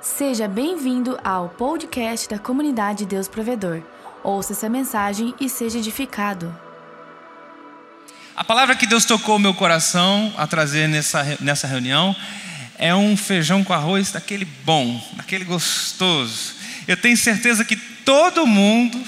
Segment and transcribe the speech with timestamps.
[0.00, 3.82] Seja bem-vindo ao podcast da comunidade Deus Provedor.
[4.22, 6.56] Ouça essa mensagem e seja edificado.
[8.36, 12.14] A palavra que Deus tocou meu coração a trazer nessa, nessa reunião
[12.78, 16.54] é um feijão com arroz daquele bom, daquele gostoso.
[16.86, 19.02] Eu tenho certeza que todo mundo,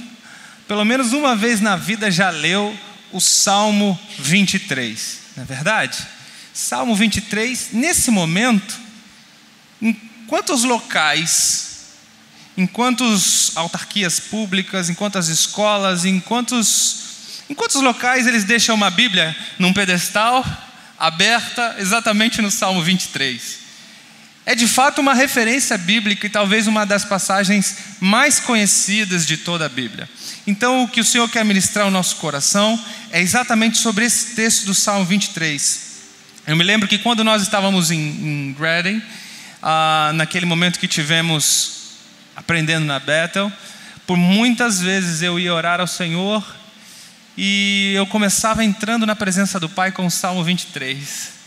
[0.66, 2.76] pelo menos uma vez na vida, já leu
[3.12, 6.04] o Salmo 23, não é verdade?
[6.52, 8.89] Salmo 23, nesse momento,
[10.30, 11.70] quantos locais,
[12.56, 18.90] em quantas autarquias públicas, em quantas escolas, em quantos, em quantos locais eles deixam uma
[18.90, 20.46] Bíblia num pedestal,
[20.96, 23.58] aberta, exatamente no Salmo 23?
[24.46, 29.66] É de fato uma referência bíblica e talvez uma das passagens mais conhecidas de toda
[29.66, 30.08] a Bíblia.
[30.46, 34.64] Então, o que o Senhor quer ministrar ao nosso coração é exatamente sobre esse texto
[34.64, 35.90] do Salmo 23.
[36.46, 39.02] Eu me lembro que quando nós estávamos em, em Reading,
[39.62, 41.96] ah, naquele momento que tivemos
[42.34, 43.52] aprendendo na Bethel,
[44.06, 46.44] por muitas vezes eu ia orar ao Senhor
[47.36, 51.40] e eu começava entrando na presença do Pai com o Salmo 23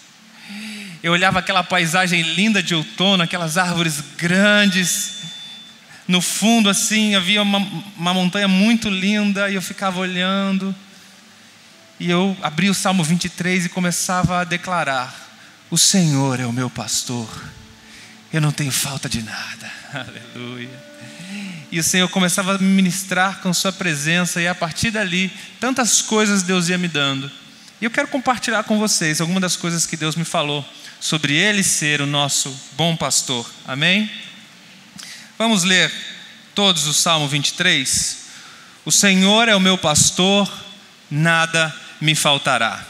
[1.04, 5.16] eu olhava aquela paisagem linda de outono, aquelas árvores grandes.
[6.08, 7.59] No fundo, assim, havia uma,
[7.98, 10.74] uma montanha muito linda e eu ficava olhando.
[12.00, 15.14] E eu abri o Salmo 23 e começava a declarar:
[15.70, 17.28] O Senhor é o meu pastor,
[18.34, 19.72] eu não tenho falta de nada.
[19.94, 20.70] Aleluia.
[21.72, 26.44] E o Senhor começava a ministrar com Sua presença, e a partir dali, tantas coisas
[26.44, 27.31] Deus ia me dando.
[27.80, 30.66] E eu quero compartilhar com vocês algumas das coisas que Deus me falou
[31.00, 33.50] sobre Ele ser o nosso bom pastor.
[33.67, 34.09] Amém?
[35.38, 35.92] Vamos ler
[36.56, 38.18] todos o Salmo 23.
[38.86, 40.52] O Senhor é o meu pastor,
[41.09, 42.86] nada me faltará.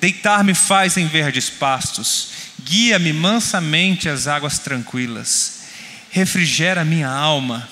[0.00, 2.28] Deitar-me faz em verdes pastos,
[2.64, 5.60] guia-me mansamente às águas tranquilas,
[6.10, 7.68] refrigera minha alma,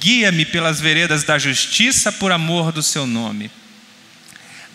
[0.00, 3.50] guia-me pelas veredas da justiça por amor do seu nome.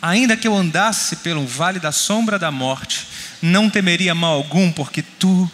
[0.01, 3.05] Ainda que eu andasse pelo vale da sombra da morte,
[3.41, 5.49] não temeria mal algum, porque tu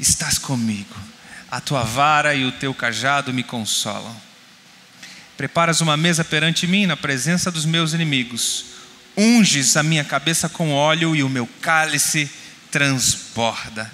[0.00, 0.96] estás comigo.
[1.50, 4.16] A tua vara e o teu cajado me consolam.
[5.36, 8.64] Preparas uma mesa perante mim na presença dos meus inimigos.
[9.16, 12.30] Unges a minha cabeça com óleo e o meu cálice
[12.72, 13.88] transborda.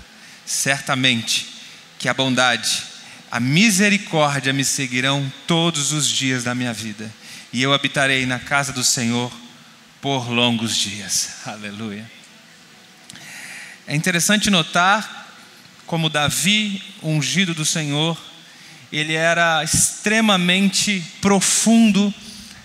[0.47, 1.47] Certamente
[1.99, 2.85] que a bondade,
[3.31, 7.13] a misericórdia me seguirão todos os dias da minha vida,
[7.53, 9.31] e eu habitarei na casa do Senhor
[10.01, 11.29] por longos dias.
[11.45, 12.11] Aleluia.
[13.87, 15.27] É interessante notar
[15.87, 18.19] como Davi, ungido do Senhor,
[18.93, 22.13] ele era extremamente profundo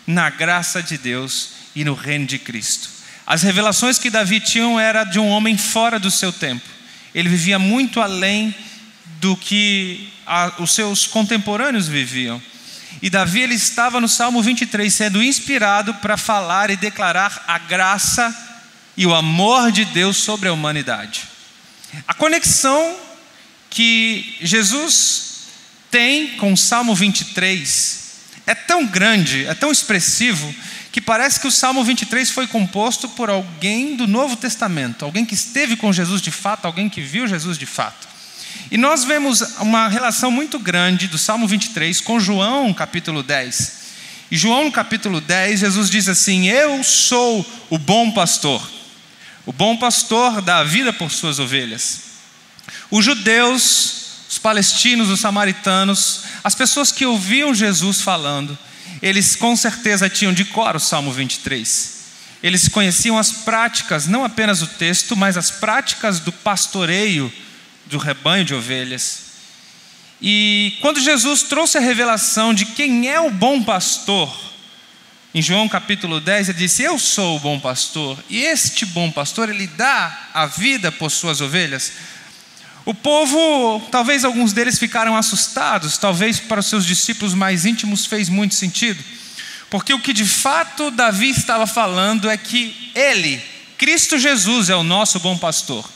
[0.06, 2.93] na graça de Deus e no reino de Cristo.
[3.26, 6.68] As revelações que Davi tinha era de um homem fora do seu tempo.
[7.16, 8.54] Ele vivia muito além
[9.20, 12.42] do que a, os seus contemporâneos viviam.
[13.02, 18.36] E Davi ele estava no Salmo 23 sendo inspirado para falar e declarar a graça
[18.96, 21.24] e o amor de Deus sobre a humanidade.
[22.08, 22.96] A conexão
[23.70, 25.48] que Jesus
[25.90, 28.04] tem com o Salmo 23
[28.46, 30.54] é tão grande, é tão expressivo,
[30.94, 35.34] que parece que o Salmo 23 foi composto por alguém do Novo Testamento, alguém que
[35.34, 38.08] esteve com Jesus de fato, alguém que viu Jesus de fato.
[38.70, 43.82] E nós vemos uma relação muito grande do Salmo 23 com João, capítulo 10.
[44.30, 48.62] E João, capítulo 10, Jesus diz assim: Eu sou o bom pastor.
[49.48, 52.02] O bom pastor dá a vida por suas ovelhas.
[52.92, 58.56] Os judeus, os palestinos, os samaritanos, as pessoas que ouviam Jesus falando,
[59.04, 62.04] eles com certeza tinham de cor o Salmo 23.
[62.42, 67.32] Eles conheciam as práticas, não apenas o texto, mas as práticas do pastoreio
[67.86, 69.24] do rebanho de ovelhas.
[70.22, 74.34] E quando Jesus trouxe a revelação de quem é o bom pastor,
[75.36, 79.50] em João capítulo 10, ele disse: Eu sou o bom pastor, e este bom pastor,
[79.50, 81.92] ele dá a vida por suas ovelhas.
[82.86, 88.28] O povo, talvez alguns deles ficaram assustados, talvez para os seus discípulos mais íntimos fez
[88.28, 89.02] muito sentido,
[89.70, 93.42] porque o que de fato Davi estava falando é que ele,
[93.78, 95.90] Cristo Jesus, é o nosso bom pastor.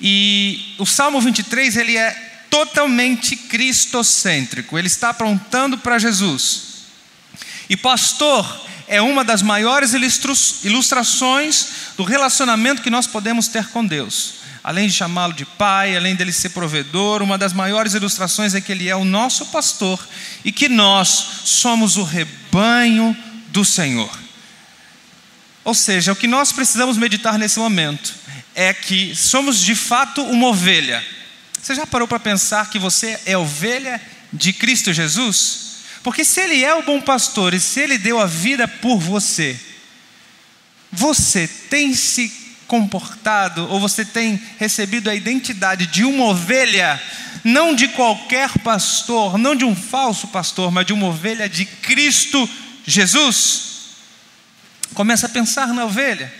[0.00, 2.10] E o Salmo 23, ele é
[2.50, 6.62] totalmente cristocêntrico, ele está apontando para Jesus.
[7.68, 9.92] E pastor é uma das maiores
[10.62, 14.37] ilustrações do relacionamento que nós podemos ter com Deus.
[14.62, 18.72] Além de chamá-lo de pai, além dele ser provedor, uma das maiores ilustrações é que
[18.72, 19.98] ele é o nosso pastor
[20.44, 21.08] e que nós
[21.44, 23.16] somos o rebanho
[23.48, 24.10] do Senhor.
[25.64, 28.14] Ou seja, o que nós precisamos meditar nesse momento
[28.54, 31.04] é que somos de fato uma ovelha.
[31.60, 34.00] Você já parou para pensar que você é ovelha
[34.32, 35.68] de Cristo Jesus?
[36.02, 39.58] Porque se Ele é o bom pastor e se Ele deu a vida por você,
[40.90, 42.28] você tem se
[42.68, 47.02] comportado ou você tem recebido a identidade de uma ovelha,
[47.42, 52.48] não de qualquer pastor, não de um falso pastor, mas de uma ovelha de Cristo
[52.86, 53.68] Jesus?
[54.94, 56.32] Começa a pensar na ovelha.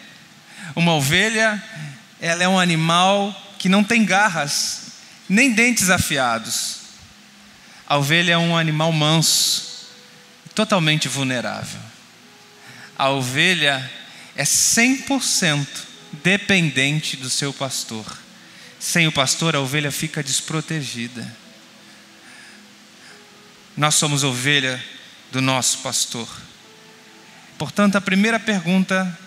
[0.77, 1.63] Uma ovelha,
[2.21, 4.83] ela é um animal que não tem garras,
[5.29, 6.77] nem dentes afiados.
[7.87, 9.89] A ovelha é um animal manso,
[10.55, 11.81] totalmente vulnerável.
[12.99, 13.91] A ovelha
[14.37, 18.05] é 100% dependente do seu pastor.
[18.79, 21.37] Sem o pastor, a ovelha fica desprotegida.
[23.77, 24.83] Nós somos ovelha
[25.31, 26.29] do nosso pastor.
[27.57, 29.19] Portanto, a primeira pergunta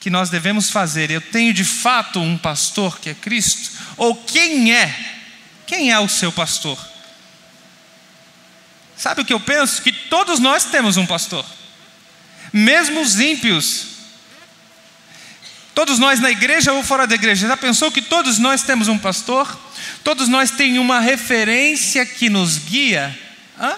[0.00, 3.70] que nós devemos fazer, eu tenho de fato um pastor que é Cristo?
[3.96, 4.94] Ou quem é?
[5.66, 6.78] Quem é o seu pastor?
[8.96, 9.82] Sabe o que eu penso?
[9.82, 11.44] Que todos nós temos um pastor,
[12.52, 13.93] mesmo os ímpios.
[15.74, 18.96] Todos nós na igreja ou fora da igreja, já pensou que todos nós temos um
[18.96, 19.58] pastor?
[20.04, 23.18] Todos nós temos uma referência que nos guia?
[23.58, 23.74] Hã?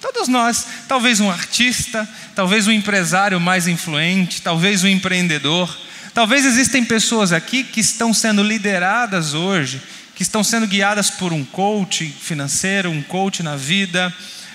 [0.00, 5.76] Todos nós, talvez um artista, talvez um empresário mais influente, talvez um empreendedor,
[6.14, 9.80] talvez existem pessoas aqui que estão sendo lideradas hoje,
[10.14, 14.12] que estão sendo guiadas por um coach financeiro, um coach na vida.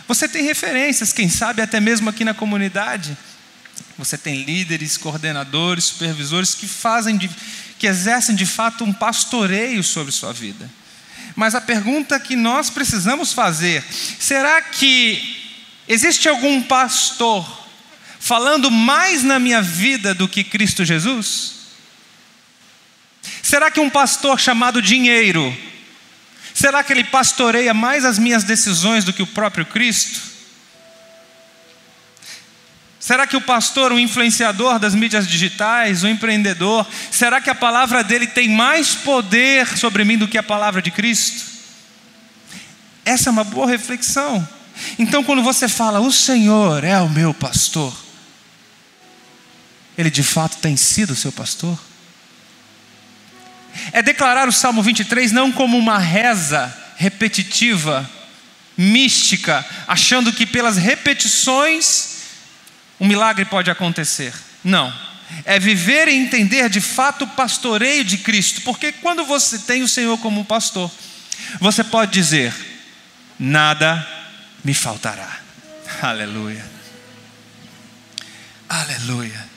[0.07, 3.17] Você tem referências, quem sabe até mesmo aqui na comunidade.
[4.03, 7.29] Você tem líderes, coordenadores, supervisores que fazem, de,
[7.79, 10.69] que exercem de fato um pastoreio sobre sua vida.
[11.37, 13.81] Mas a pergunta que nós precisamos fazer:
[14.19, 15.39] será que
[15.87, 17.65] existe algum pastor
[18.19, 21.53] falando mais na minha vida do que Cristo Jesus?
[23.41, 25.57] Será que um pastor chamado dinheiro,
[26.53, 30.32] será que ele pastoreia mais as minhas decisões do que o próprio Cristo?
[33.03, 38.01] Será que o pastor, o influenciador das mídias digitais, o empreendedor, será que a palavra
[38.01, 41.43] dele tem mais poder sobre mim do que a palavra de Cristo?
[43.03, 44.47] Essa é uma boa reflexão.
[44.97, 47.93] Então, quando você fala, o Senhor é o meu pastor,
[49.97, 51.77] ele de fato tem sido o seu pastor?
[53.91, 58.09] É declarar o Salmo 23 não como uma reza repetitiva,
[58.77, 62.12] mística, achando que pelas repetições
[63.03, 64.33] um milagre pode acontecer.
[64.63, 64.91] Não.
[65.43, 69.89] É viver e entender de fato o pastoreio de Cristo, porque quando você tem o
[69.89, 70.89] Senhor como pastor,
[71.59, 72.53] você pode dizer:
[73.37, 74.07] nada
[74.63, 75.37] me faltará.
[76.01, 76.65] Aleluia.
[78.69, 79.49] Aleluia.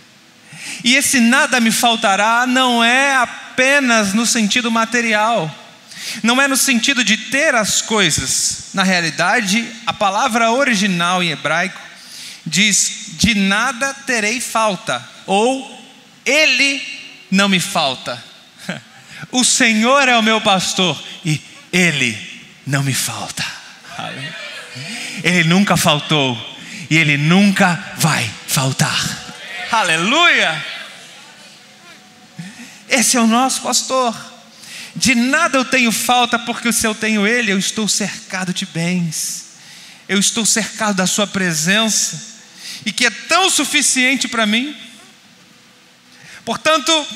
[0.82, 5.54] E esse nada me faltará não é apenas no sentido material,
[6.20, 8.70] não é no sentido de ter as coisas.
[8.74, 11.85] Na realidade, a palavra original em hebraico
[12.46, 15.84] diz: de nada terei falta, ou
[16.24, 16.80] ele
[17.30, 18.22] não me falta.
[19.32, 21.40] O Senhor é o meu pastor e
[21.72, 22.16] ele
[22.66, 23.44] não me falta.
[25.24, 26.38] Ele nunca faltou
[26.90, 29.34] e ele nunca vai faltar.
[29.72, 30.64] Aleluia!
[32.88, 34.14] Esse é o nosso pastor.
[34.94, 39.46] De nada eu tenho falta, porque se eu tenho Ele, eu estou cercado de bens,
[40.08, 42.35] eu estou cercado da Sua presença
[42.84, 44.76] e que é tão suficiente para mim.
[46.44, 47.06] Portanto,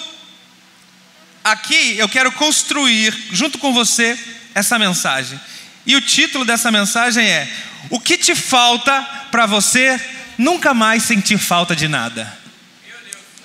[1.44, 4.18] aqui eu quero construir, junto com você,
[4.54, 5.38] essa mensagem.
[5.86, 7.48] E o título dessa mensagem é:
[7.88, 10.00] O que te falta para você
[10.36, 12.38] nunca mais sentir falta de nada?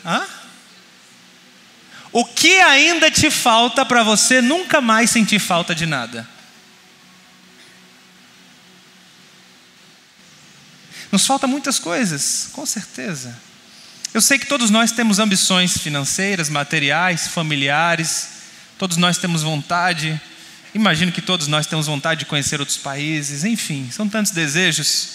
[0.05, 0.25] Hã?
[2.12, 6.35] O que ainda te falta para você nunca mais sentir falta de nada?
[11.15, 13.34] Nos falta muitas coisas, com certeza.
[14.13, 18.27] Eu sei que todos nós temos ambições financeiras, materiais, familiares,
[18.77, 20.19] todos nós temos vontade,
[20.74, 25.07] imagino que todos nós temos vontade de conhecer outros países, enfim, são tantos desejos.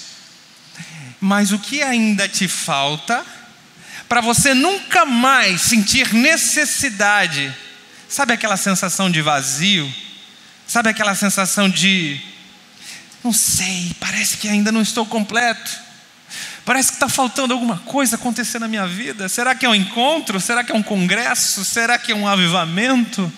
[1.21, 3.23] Mas o que ainda te falta
[4.09, 7.54] para você nunca mais sentir necessidade?
[8.09, 9.95] Sabe aquela sensação de vazio?
[10.66, 12.19] Sabe aquela sensação de
[13.23, 15.89] não sei, parece que ainda não estou completo.
[16.64, 19.29] Parece que está faltando alguma coisa acontecer na minha vida.
[19.29, 20.40] Será que é um encontro?
[20.40, 21.64] Será que é um congresso?
[21.64, 23.33] Será que é um avivamento?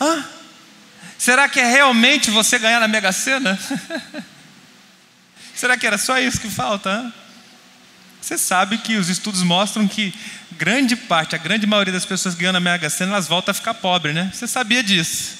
[0.00, 0.24] Hã?
[1.16, 3.58] Será que é realmente você ganhar na Mega Sena?
[5.54, 7.12] Será que era só isso que falta?
[8.20, 10.14] Você sabe que os estudos mostram que
[10.52, 13.54] grande parte, a grande maioria das pessoas que ganham na Mega Sena, elas voltam a
[13.54, 14.30] ficar pobres, né?
[14.32, 15.38] Você sabia disso?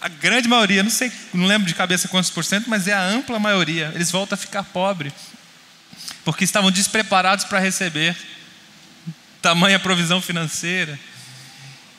[0.00, 3.02] A grande maioria, não sei, não lembro de cabeça quantos por cento, mas é a
[3.02, 3.90] ampla maioria.
[3.94, 5.12] Eles voltam a ficar pobres,
[6.28, 8.14] porque estavam despreparados para receber
[9.40, 11.00] tamanha provisão financeira.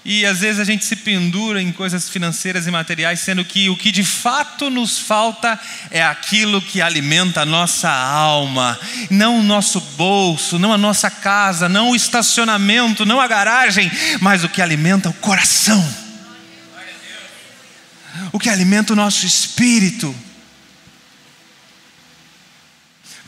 [0.05, 3.75] E às vezes a gente se pendura em coisas financeiras e materiais, sendo que o
[3.75, 5.59] que de fato nos falta
[5.89, 11.67] é aquilo que alimenta a nossa alma, não o nosso bolso, não a nossa casa,
[11.67, 15.83] não o estacionamento, não a garagem, mas o que alimenta o coração,
[18.31, 20.15] o que alimenta o nosso espírito.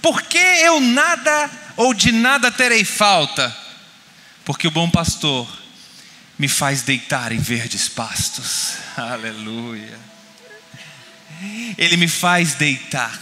[0.01, 3.55] Porque eu nada ou de nada terei falta?
[4.43, 5.48] Porque o bom pastor
[6.38, 8.74] me faz deitar em verdes pastos.
[8.98, 10.00] Aleluia.
[11.77, 13.20] Ele me faz deitar.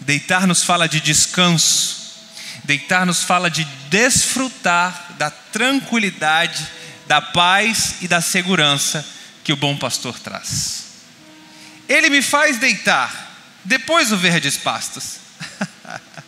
[0.00, 2.02] Deitar nos fala de descanso.
[2.64, 6.66] Deitar nos fala de desfrutar da tranquilidade,
[7.06, 9.06] da paz e da segurança
[9.42, 10.84] que o bom pastor traz.
[11.88, 13.32] Ele me faz deitar.
[13.64, 15.23] Depois o verdes pastos.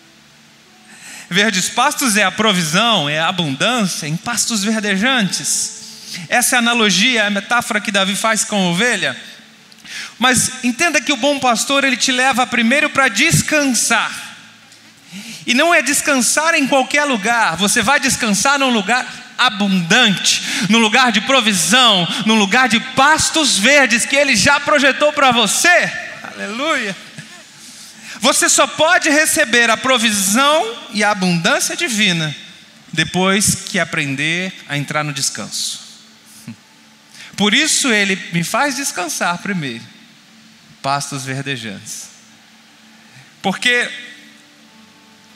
[1.29, 5.77] Verdes pastos é a provisão, é a abundância em pastos verdejantes.
[6.29, 9.17] Essa é a analogia, a metáfora que Davi faz com a ovelha.
[10.19, 14.25] Mas entenda que o bom pastor ele te leva primeiro para descansar.
[15.47, 19.07] E não é descansar em qualquer lugar, você vai descansar num lugar
[19.39, 25.31] abundante, num lugar de provisão, num lugar de pastos verdes que ele já projetou para
[25.31, 25.91] você.
[26.35, 26.97] Aleluia.
[28.21, 32.35] Você só pode receber a provisão e a abundância divina
[32.93, 35.81] depois que aprender a entrar no descanso.
[37.37, 39.85] Por isso ele me faz descansar primeiro,
[40.81, 42.09] pastos verdejantes.
[43.43, 43.89] Porque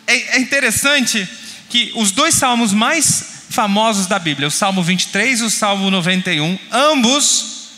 [0.07, 1.29] é, é interessante
[1.69, 6.59] que os dois salmos mais famosos da Bíblia, o Salmo 23 e o Salmo 91,
[6.73, 7.69] ambos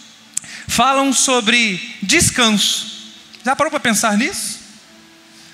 [0.69, 3.13] falam sobre descanso.
[3.45, 4.62] Já parou para pensar nisso?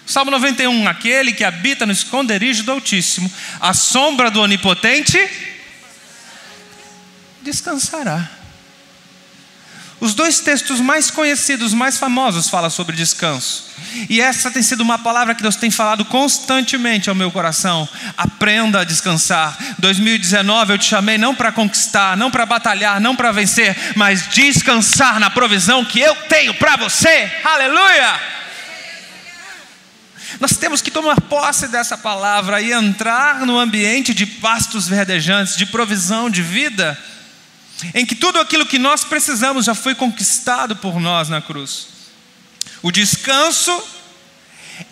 [0.09, 5.19] Salmo 91, aquele que habita no esconderijo do Altíssimo, a sombra do Onipotente
[7.43, 8.27] descansará.
[10.01, 13.67] Os dois textos mais conhecidos, mais famosos, falam sobre descanso.
[14.09, 17.87] E essa tem sido uma palavra que Deus tem falado constantemente ao meu coração.
[18.17, 19.59] Aprenda a descansar.
[19.79, 25.21] 2019 eu te chamei não para conquistar, não para batalhar, não para vencer, mas descansar
[25.21, 27.31] na provisão que eu tenho para você.
[27.45, 28.38] Aleluia!
[30.41, 35.67] Nós temos que tomar posse dessa palavra e entrar no ambiente de pastos verdejantes, de
[35.67, 36.97] provisão de vida,
[37.95, 41.89] em que tudo aquilo que nós precisamos já foi conquistado por nós na cruz.
[42.83, 43.83] O descanso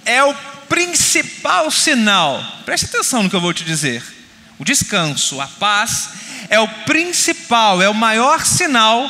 [0.05, 0.35] é o
[0.69, 4.03] principal sinal, preste atenção no que eu vou te dizer.
[4.59, 6.09] O descanso, a paz,
[6.49, 9.09] é o principal, é o maior sinal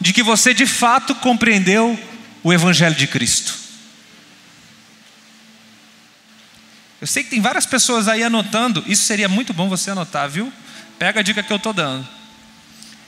[0.00, 1.98] de que você de fato compreendeu
[2.42, 3.67] o Evangelho de Cristo.
[7.00, 10.52] Eu sei que tem várias pessoas aí anotando, isso seria muito bom você anotar, viu?
[10.98, 12.06] Pega a dica que eu estou dando.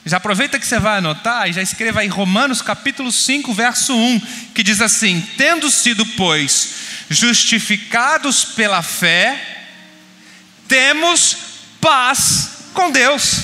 [0.06, 4.20] Já aproveita que você vai anotar e já escreva aí Romanos capítulo 5, verso 1,
[4.54, 6.75] que diz assim: Tendo sido, pois,
[7.11, 9.66] justificados pela fé,
[10.68, 11.37] temos
[11.80, 13.42] paz com Deus.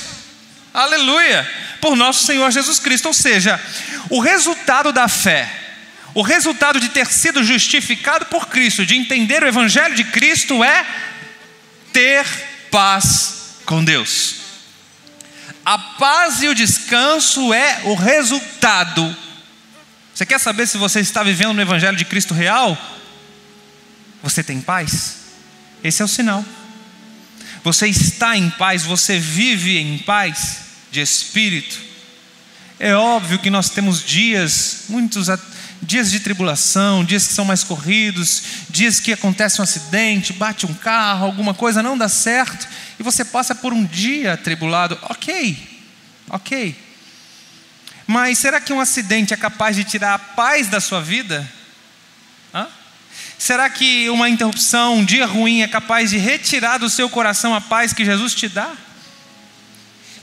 [0.73, 1.51] Aleluia!
[1.81, 3.07] Por nosso Senhor Jesus Cristo.
[3.09, 3.61] Ou seja,
[4.09, 5.66] o resultado da fé
[6.17, 10.87] o resultado de ter sido justificado por Cristo, de entender o Evangelho de Cristo, é
[11.93, 12.25] ter
[12.71, 14.37] paz com Deus.
[15.63, 19.15] A paz e o descanso é o resultado.
[20.15, 22.79] Você quer saber se você está vivendo no Evangelho de Cristo real?
[24.23, 25.17] Você tem paz?
[25.85, 26.43] Esse é o sinal.
[27.63, 31.79] Você está em paz, você vive em paz de espírito.
[32.81, 35.29] É óbvio que nós temos dias, muitos
[35.87, 40.75] dias de tribulação, dias que são mais corridos, dias que acontece um acidente, bate um
[40.75, 45.57] carro, alguma coisa não dá certo, e você passa por um dia atribulado, ok,
[46.29, 46.77] ok.
[48.07, 51.49] Mas será que um acidente é capaz de tirar a paz da sua vida?
[52.55, 52.69] Hã?
[53.39, 57.61] Será que uma interrupção, um dia ruim é capaz de retirar do seu coração a
[57.61, 58.73] paz que Jesus te dá?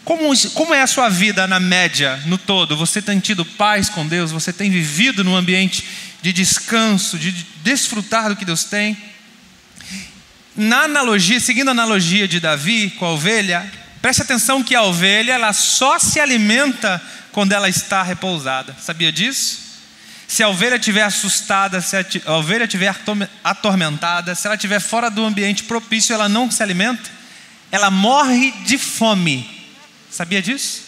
[0.06, 2.76] Como, como é a sua vida na média, no todo?
[2.76, 4.32] Você tem tido paz com Deus?
[4.32, 5.86] Você tem vivido num ambiente
[6.22, 7.32] de descanso, de
[7.64, 8.98] desfrutar do que Deus tem?
[10.56, 15.34] Na analogia, seguindo a analogia de Davi com a ovelha, preste atenção que a ovelha
[15.34, 18.76] ela só se alimenta quando ela está repousada.
[18.80, 19.64] Sabia disso?
[20.28, 21.96] Se a ovelha estiver assustada, se
[22.26, 22.94] a ovelha estiver
[23.44, 27.10] atormentada, se ela estiver fora do ambiente propício, ela não se alimenta,
[27.72, 29.63] ela morre de fome
[30.14, 30.84] Sabia disso?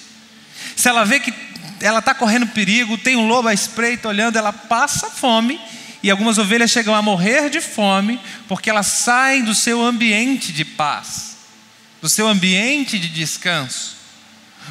[0.76, 1.34] Se ela vê que
[1.82, 5.60] ela está correndo perigo, tem um lobo à espreita olhando, ela passa fome
[6.04, 10.64] e algumas ovelhas chegam a morrer de fome porque elas saem do seu ambiente de
[10.64, 11.38] paz,
[12.04, 13.96] do seu ambiente de descanso.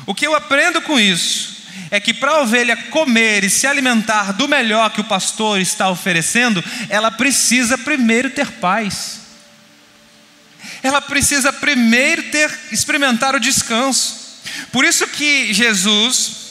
[0.07, 4.33] O que eu aprendo com isso é que para a ovelha comer e se alimentar
[4.35, 9.19] do melhor que o pastor está oferecendo, ela precisa primeiro ter paz.
[10.81, 14.24] Ela precisa primeiro ter experimentar o descanso.
[14.73, 16.45] Por isso que Jesus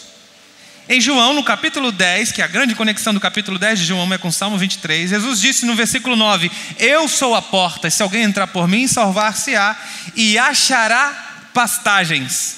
[0.87, 4.13] em João, no capítulo 10, que é a grande conexão do capítulo 10 de João
[4.13, 8.23] é com Salmo 23, Jesus disse no versículo 9: Eu sou a porta, se alguém
[8.23, 9.77] entrar por mim, salvar-se-á
[10.13, 12.57] e achará pastagens.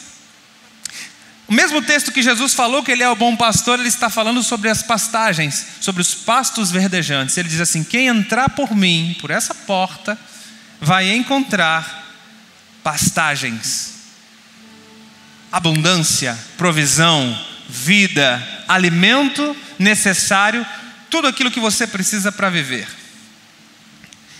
[1.47, 4.41] O mesmo texto que Jesus falou que ele é o bom pastor, ele está falando
[4.41, 7.37] sobre as pastagens, sobre os pastos verdejantes.
[7.37, 10.17] Ele diz assim: Quem entrar por mim, por essa porta,
[10.81, 12.03] vai encontrar
[12.83, 13.94] pastagens,
[15.55, 17.33] abundância, provisão,
[17.69, 20.67] vida, alimento necessário,
[21.09, 22.85] tudo aquilo que você precisa para viver.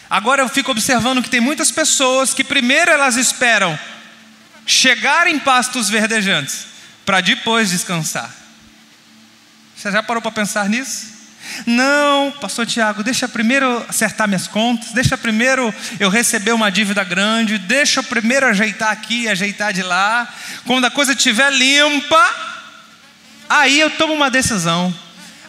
[0.09, 3.79] Agora eu fico observando que tem muitas pessoas que primeiro elas esperam
[4.65, 6.67] chegar em pastos verdejantes
[7.05, 8.29] para depois descansar.
[9.73, 11.14] Você já parou para pensar nisso?
[11.65, 17.57] Não, pastor Tiago, deixa primeiro acertar minhas contas, deixa primeiro eu receber uma dívida grande,
[17.57, 20.27] deixa eu primeiro ajeitar aqui, ajeitar de lá.
[20.65, 22.55] Quando a coisa estiver limpa,
[23.49, 24.93] Aí eu tomo uma decisão.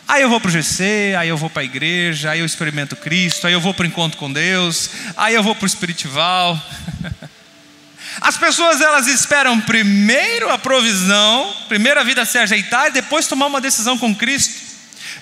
[0.07, 2.95] Aí eu vou para o GC, aí eu vou para a igreja, aí eu experimento
[2.95, 6.61] Cristo, aí eu vou para o encontro com Deus, aí eu vou para o espiritual.
[8.21, 13.47] As pessoas elas esperam primeiro a provisão, primeiro a vida se ajeitar e depois tomar
[13.47, 14.76] uma decisão com Cristo.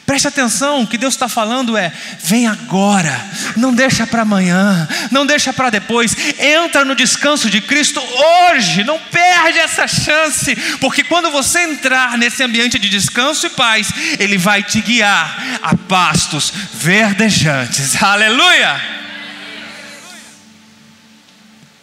[0.07, 3.19] Preste atenção, o que Deus está falando é: vem agora,
[3.57, 8.99] não deixa para amanhã, não deixa para depois, entra no descanso de Cristo hoje, não
[8.99, 14.63] perde essa chance, porque quando você entrar nesse ambiente de descanso e paz, Ele vai
[14.63, 18.95] te guiar a pastos verdejantes, aleluia!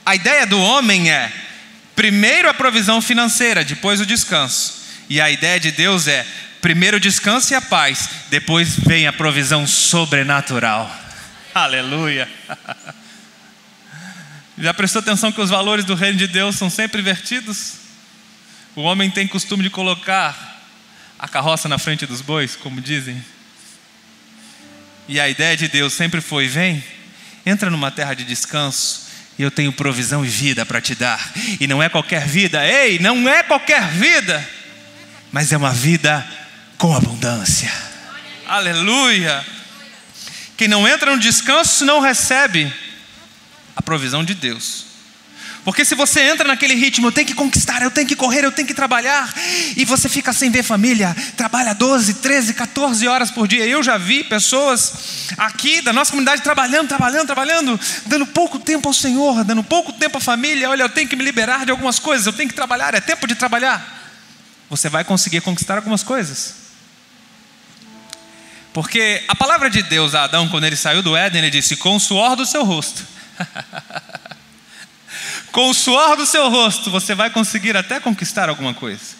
[0.06, 1.32] A ideia do homem é:
[1.96, 4.76] primeiro a provisão financeira, depois o descanso,
[5.10, 6.24] e a ideia de Deus é:
[6.62, 10.96] Primeiro o descanso e a paz, depois vem a provisão sobrenatural.
[11.56, 12.30] Aleluia.
[14.58, 17.74] Já prestou atenção que os valores do reino de Deus são sempre invertidos?
[18.76, 20.62] O homem tem costume de colocar
[21.18, 23.26] a carroça na frente dos bois, como dizem.
[25.08, 26.84] E a ideia de Deus sempre foi: vem,
[27.44, 31.32] entra numa terra de descanso, e eu tenho provisão e vida para te dar.
[31.60, 34.48] E não é qualquer vida, ei, não é qualquer vida,
[35.32, 36.24] mas é uma vida
[36.82, 37.72] com abundância.
[38.48, 39.46] Aleluia!
[40.58, 42.74] Quem não entra no descanso não recebe
[43.76, 44.88] a provisão de Deus.
[45.64, 48.52] Porque se você entra naquele ritmo, eu tenho que conquistar, eu tenho que correr, eu
[48.52, 49.32] tenho que trabalhar,
[49.78, 53.64] e você fica sem ver família, trabalha 12, 13, 14 horas por dia.
[53.68, 58.94] Eu já vi pessoas aqui da nossa comunidade trabalhando, trabalhando, trabalhando, dando pouco tempo ao
[58.94, 60.68] Senhor, dando pouco tempo à família.
[60.68, 63.28] Olha, eu tenho que me liberar de algumas coisas, eu tenho que trabalhar, é tempo
[63.28, 64.00] de trabalhar.
[64.68, 66.61] Você vai conseguir conquistar algumas coisas.
[68.74, 71.96] Porque a palavra de Deus a Adão, quando ele saiu do Éden, ele disse: Com
[71.96, 73.06] o suor do seu rosto.
[75.52, 79.20] Com o suor do seu rosto, você vai conseguir até conquistar alguma coisa.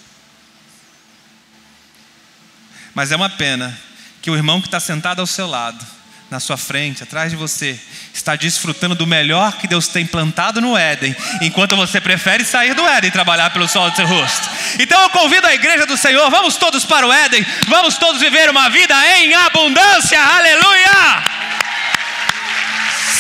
[2.94, 3.78] Mas é uma pena
[4.22, 5.86] que o irmão que está sentado ao seu lado,
[6.32, 7.78] na sua frente, atrás de você,
[8.14, 12.88] está desfrutando do melhor que Deus tem plantado no Éden, enquanto você prefere sair do
[12.88, 14.50] Éden e trabalhar pelo sol do seu rosto.
[14.80, 18.50] Então eu convido a igreja do Senhor, vamos todos para o Éden, vamos todos viver
[18.50, 21.22] uma vida em abundância, aleluia!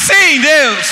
[0.06, 0.88] Sim, Deus!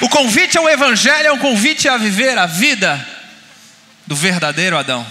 [0.00, 3.04] O convite ao Evangelho é um convite a viver a vida
[4.06, 5.04] do verdadeiro Adão,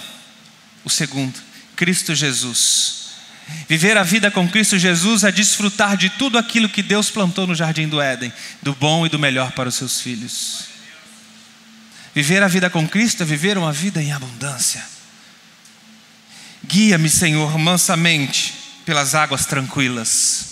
[0.85, 1.44] o segundo
[1.75, 3.05] Cristo Jesus.
[3.69, 7.53] Viver a vida com Cristo Jesus é desfrutar de tudo aquilo que Deus plantou no
[7.53, 10.65] jardim do Éden, do bom e do melhor para os seus filhos.
[12.13, 14.83] Viver a vida com Cristo é viver uma vida em abundância.
[16.63, 18.53] Guia-me, Senhor, mansamente
[18.85, 20.45] pelas águas tranquilas.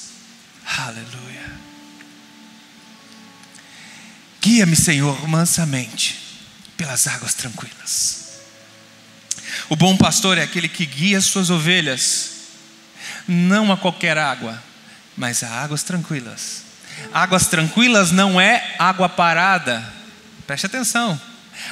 [0.66, 1.54] Aleluia.
[4.42, 6.20] Guia-me, Senhor, mansamente
[6.76, 8.23] pelas águas tranquilas.
[9.70, 12.32] O bom pastor é aquele que guia as suas ovelhas,
[13.28, 14.62] não a qualquer água,
[15.16, 16.64] mas a águas tranquilas.
[17.14, 19.84] Águas tranquilas não é água parada,
[20.46, 21.20] preste atenção.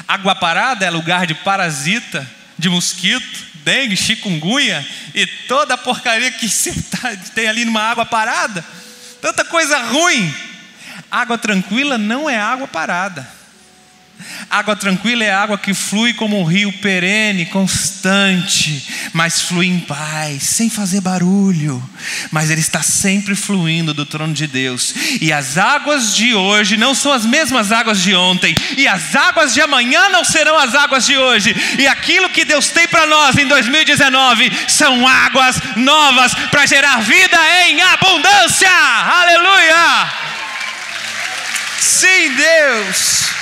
[0.08, 2.28] Água parada é lugar de parasita,
[2.58, 6.48] de mosquito, dengue, chikungunya e toda a porcaria que
[6.90, 8.64] tá, tem ali numa água parada.
[9.22, 10.34] Tanta coisa ruim.
[11.10, 13.28] Água tranquila não é água parada.
[14.50, 20.44] Água tranquila é água que flui como um rio perene, constante, mas flui em paz,
[20.44, 21.82] sem fazer barulho.
[22.32, 24.94] Mas ele está sempre fluindo do trono de Deus.
[25.22, 29.54] E as águas de hoje não são as mesmas águas de ontem, e as águas
[29.54, 31.56] de amanhã não serão as águas de hoje.
[31.80, 37.38] E aquilo que Deus tem para nós em 2019 são águas novas para gerar vida
[37.66, 38.70] em abundância.
[38.70, 40.12] Aleluia!
[41.80, 43.41] Sim, Deus.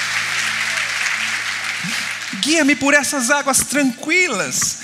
[2.42, 4.80] Guia-me por essas águas tranquilas.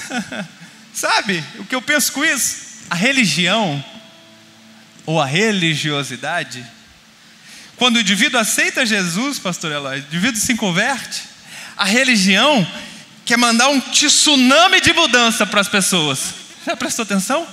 [0.94, 2.66] Sabe o que eu penso com isso?
[2.90, 3.84] A religião,
[5.06, 6.66] ou a religiosidade,
[7.76, 11.24] quando o indivíduo aceita Jesus, pastor Eloy, o indivíduo se converte,
[11.76, 12.66] a religião
[13.26, 16.34] quer mandar um tsunami de mudança para as pessoas.
[16.66, 17.46] Já prestou atenção?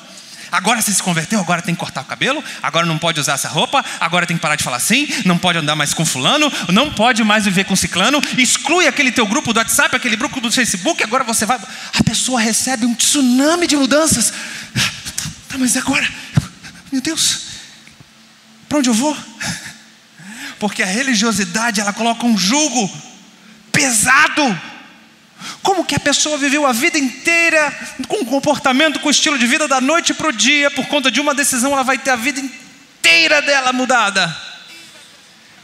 [0.53, 3.49] Agora você se converteu, agora tem que cortar o cabelo, agora não pode usar essa
[3.49, 6.93] roupa, agora tem que parar de falar assim, não pode andar mais com fulano, não
[6.93, 11.03] pode mais viver com ciclano, exclui aquele teu grupo do WhatsApp, aquele grupo do Facebook,
[11.03, 11.59] agora você vai.
[11.59, 14.31] A pessoa recebe um tsunami de mudanças.
[15.49, 16.07] Tá, mas agora,
[16.93, 17.41] meu Deus,
[18.69, 19.17] para onde eu vou?
[20.59, 22.91] Porque a religiosidade ela coloca um jugo
[23.73, 24.61] pesado
[25.63, 27.73] como que a pessoa viveu a vida inteira
[28.09, 31.21] com um comportamento, com estilo de vida da noite para o dia, por conta de
[31.21, 34.35] uma decisão, ela vai ter a vida inteira dela mudada.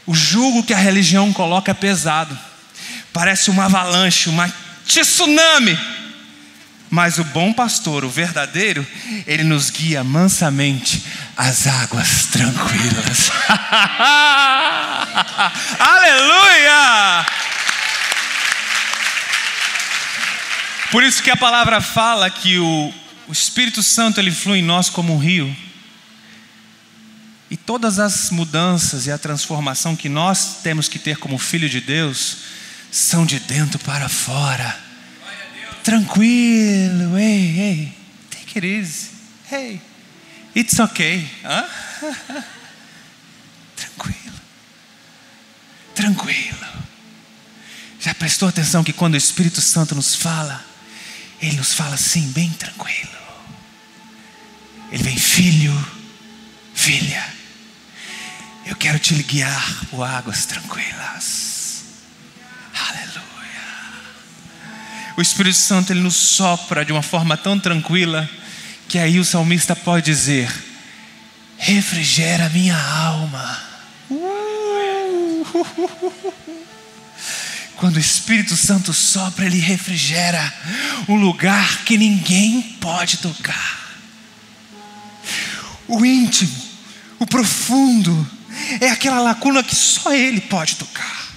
[0.05, 2.37] O jugo que a religião coloca é pesado,
[3.13, 4.51] parece uma avalanche, uma
[4.85, 5.77] tsunami.
[6.89, 8.85] Mas o bom pastor, o verdadeiro,
[9.27, 11.03] ele nos guia mansamente
[11.37, 13.29] às águas tranquilas.
[15.79, 17.25] Aleluia!
[20.91, 22.93] Por isso que a palavra fala que o,
[23.27, 25.55] o Espírito Santo ele flui em nós como um rio.
[27.49, 31.81] E todas as mudanças e a transformação que nós temos que ter como filho de
[31.81, 32.37] Deus
[32.91, 34.77] são de dentro para fora.
[35.83, 37.93] Tranquilo, ei, ei,
[38.29, 39.09] take it easy,
[39.51, 39.81] hey,
[40.55, 41.27] it's okay.
[41.43, 41.65] Hã?
[43.75, 44.35] Tranquilo,
[45.95, 46.67] tranquilo.
[47.99, 50.68] Já prestou atenção que quando o Espírito Santo nos fala,
[51.41, 53.17] ele nos fala assim, bem tranquilo.
[54.91, 55.73] Ele vem, filho,
[56.73, 57.23] filha,
[58.65, 61.83] eu quero te guiar por águas tranquilas.
[62.73, 63.23] Aleluia.
[65.17, 68.29] O Espírito Santo ele nos sopra de uma forma tão tranquila
[68.87, 70.51] que aí o salmista pode dizer:
[71.57, 73.59] refrigera minha alma.
[74.09, 75.45] Uh,
[77.79, 80.53] quando o Espírito Santo sopra, ele refrigera
[81.07, 83.97] um lugar que ninguém pode tocar.
[85.87, 86.53] O íntimo,
[87.17, 88.29] o profundo,
[88.81, 91.29] é aquela lacuna que só ele pode tocar.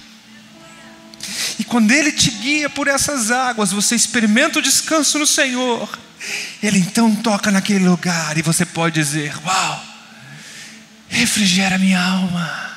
[1.57, 5.97] E quando ele te guia por essas águas, você experimenta o descanso no Senhor.
[6.61, 9.85] Ele então toca naquele lugar e você pode dizer: Uau,
[11.07, 12.72] refrigera minha alma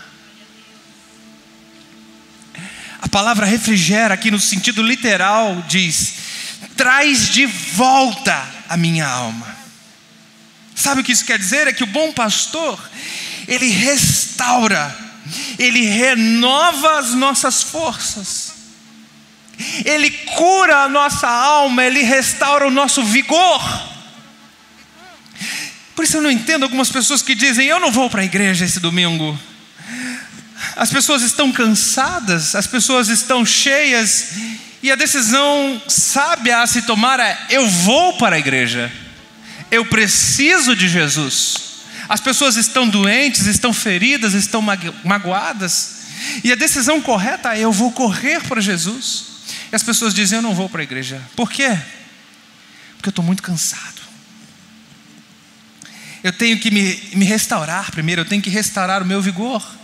[3.00, 6.14] A palavra refrigera aqui no sentido literal diz:
[6.76, 9.56] traz de volta a minha alma.
[10.74, 11.66] Sabe o que isso quer dizer?
[11.66, 12.78] É que o bom pastor,
[13.48, 14.94] ele restaura,
[15.58, 18.52] ele renova as nossas forças,
[19.84, 23.62] ele cura a nossa alma, ele restaura o nosso vigor.
[25.94, 28.66] Por isso eu não entendo algumas pessoas que dizem: Eu não vou para a igreja
[28.66, 29.38] esse domingo.
[30.76, 34.32] As pessoas estão cansadas, as pessoas estão cheias,
[34.82, 38.92] e a decisão sábia a se tomar é: eu vou para a igreja,
[39.70, 41.64] eu preciso de Jesus.
[42.08, 44.62] As pessoas estão doentes, estão feridas, estão
[45.02, 45.96] magoadas,
[46.44, 49.24] e a decisão correta é: eu vou correr para Jesus.
[49.72, 51.22] E as pessoas dizem: eu não vou para a igreja.
[51.34, 51.70] Por quê?
[52.96, 53.96] Porque eu estou muito cansado.
[56.22, 59.75] Eu tenho que me, me restaurar primeiro, eu tenho que restaurar o meu vigor.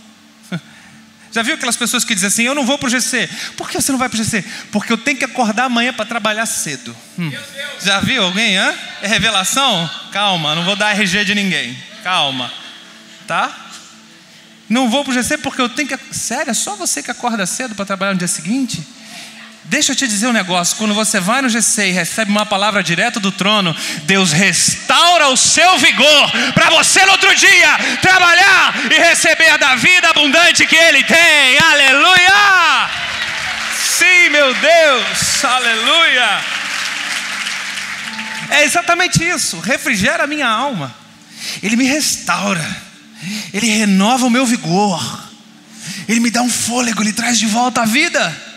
[1.33, 3.27] Já viu aquelas pessoas que dizem assim: Eu não vou para o GC.
[3.57, 4.43] Por que você não vai para o GC?
[4.71, 6.95] Porque eu tenho que acordar amanhã para trabalhar cedo.
[7.17, 7.31] Hum.
[7.81, 8.55] Já viu alguém?
[8.55, 9.89] É revelação?
[10.11, 11.75] Calma, não vou dar RG de ninguém.
[12.03, 12.51] Calma.
[13.25, 13.51] Tá?
[14.69, 15.97] Não vou para o GC porque eu tenho que.
[16.13, 18.85] Sério, é só você que acorda cedo para trabalhar no dia seguinte?
[19.73, 22.83] Deixa eu te dizer um negócio: quando você vai no GC e recebe uma palavra
[22.83, 28.99] direto do trono, Deus restaura o seu vigor para você no outro dia trabalhar e
[28.99, 31.57] receber da vida abundante que Ele tem.
[31.57, 32.87] Aleluia!
[33.97, 36.39] Sim, meu Deus, aleluia!
[38.51, 40.93] É exatamente isso, refrigera a minha alma,
[41.63, 42.77] Ele me restaura,
[43.51, 45.01] Ele renova o meu vigor,
[46.07, 48.52] Ele me dá um fôlego, Ele traz de volta a vida.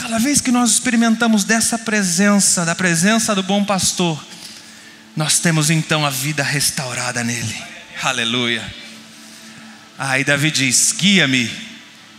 [0.00, 4.18] Cada vez que nós experimentamos dessa presença, da presença do bom pastor,
[5.14, 7.54] nós temos então a vida restaurada nele.
[8.02, 8.64] Aleluia.
[9.98, 11.50] Aí Davi diz: guia-me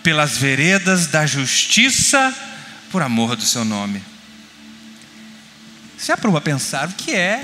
[0.04, 2.32] pelas veredas da justiça,
[2.91, 4.04] por amor do seu nome.
[5.98, 7.41] Você já provou a pensar o que é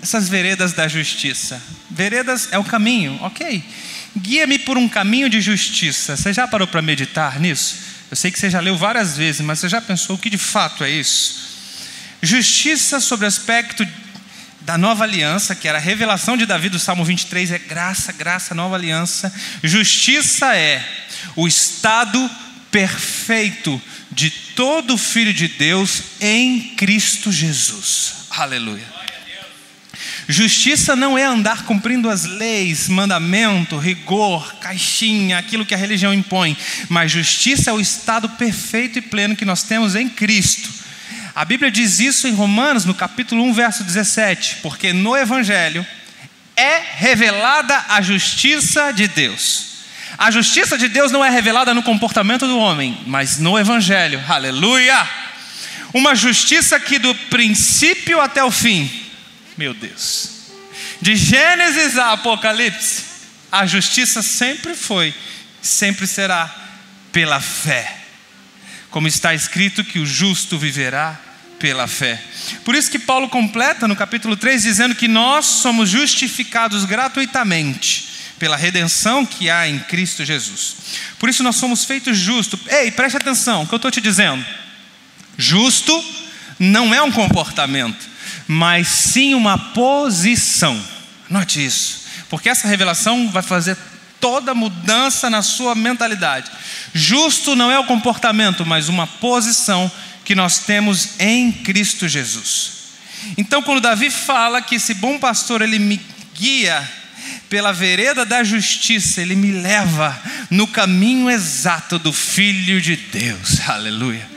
[0.00, 1.62] essas veredas da justiça?
[1.90, 3.62] Veredas é o caminho, ok.
[4.16, 6.16] Guia-me por um caminho de justiça.
[6.16, 7.93] Você já parou para meditar nisso?
[8.14, 10.38] Eu sei que você já leu várias vezes, mas você já pensou o que de
[10.38, 11.34] fato é isso?
[12.22, 13.84] Justiça sobre o aspecto
[14.60, 18.54] da nova aliança, que era a revelação de Davi do Salmo 23, é graça, graça,
[18.54, 19.34] nova aliança.
[19.64, 20.80] Justiça é
[21.34, 22.30] o estado
[22.70, 28.28] perfeito de todo filho de Deus em Cristo Jesus.
[28.30, 28.93] Aleluia.
[30.28, 36.56] Justiça não é andar cumprindo as leis, mandamento, rigor, caixinha, aquilo que a religião impõe,
[36.88, 40.70] mas justiça é o estado perfeito e pleno que nós temos em Cristo.
[41.34, 45.86] A Bíblia diz isso em Romanos, no capítulo 1, verso 17, porque no Evangelho
[46.56, 49.74] é revelada a justiça de Deus.
[50.16, 54.22] A justiça de Deus não é revelada no comportamento do homem, mas no Evangelho.
[54.26, 55.06] Aleluia!
[55.92, 59.03] Uma justiça que do princípio até o fim
[59.56, 60.30] meu Deus.
[61.00, 63.04] De Gênesis a Apocalipse,
[63.50, 65.14] a justiça sempre foi,
[65.62, 66.52] sempre será
[67.12, 67.98] pela fé.
[68.90, 71.18] Como está escrito que o justo viverá
[71.58, 72.20] pela fé.
[72.64, 78.56] Por isso que Paulo completa no capítulo 3 dizendo que nós somos justificados gratuitamente pela
[78.56, 80.76] redenção que há em Cristo Jesus.
[81.18, 82.60] Por isso nós somos feitos justos.
[82.68, 84.44] Ei, preste atenção, o que eu estou te dizendo.
[85.38, 86.04] Justo
[86.58, 88.13] não é um comportamento
[88.46, 90.80] mas sim uma posição.
[91.28, 93.76] Note isso, porque essa revelação vai fazer
[94.20, 96.50] toda mudança na sua mentalidade.
[96.94, 99.90] Justo não é o comportamento, mas uma posição
[100.24, 102.72] que nós temos em Cristo Jesus.
[103.36, 106.00] Então, quando Davi fala que esse bom pastor ele me
[106.34, 106.88] guia
[107.48, 110.18] pela vereda da justiça, ele me leva
[110.50, 113.60] no caminho exato do Filho de Deus.
[113.68, 114.28] Aleluia.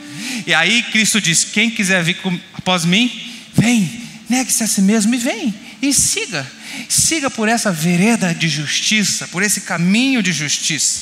[0.46, 2.18] E aí Cristo diz: quem quiser vir
[2.54, 3.27] após mim,
[3.58, 6.46] Vem, negue-se a si mesmo e vem, e siga.
[6.88, 11.00] Siga por essa vereda de justiça, por esse caminho de justiça.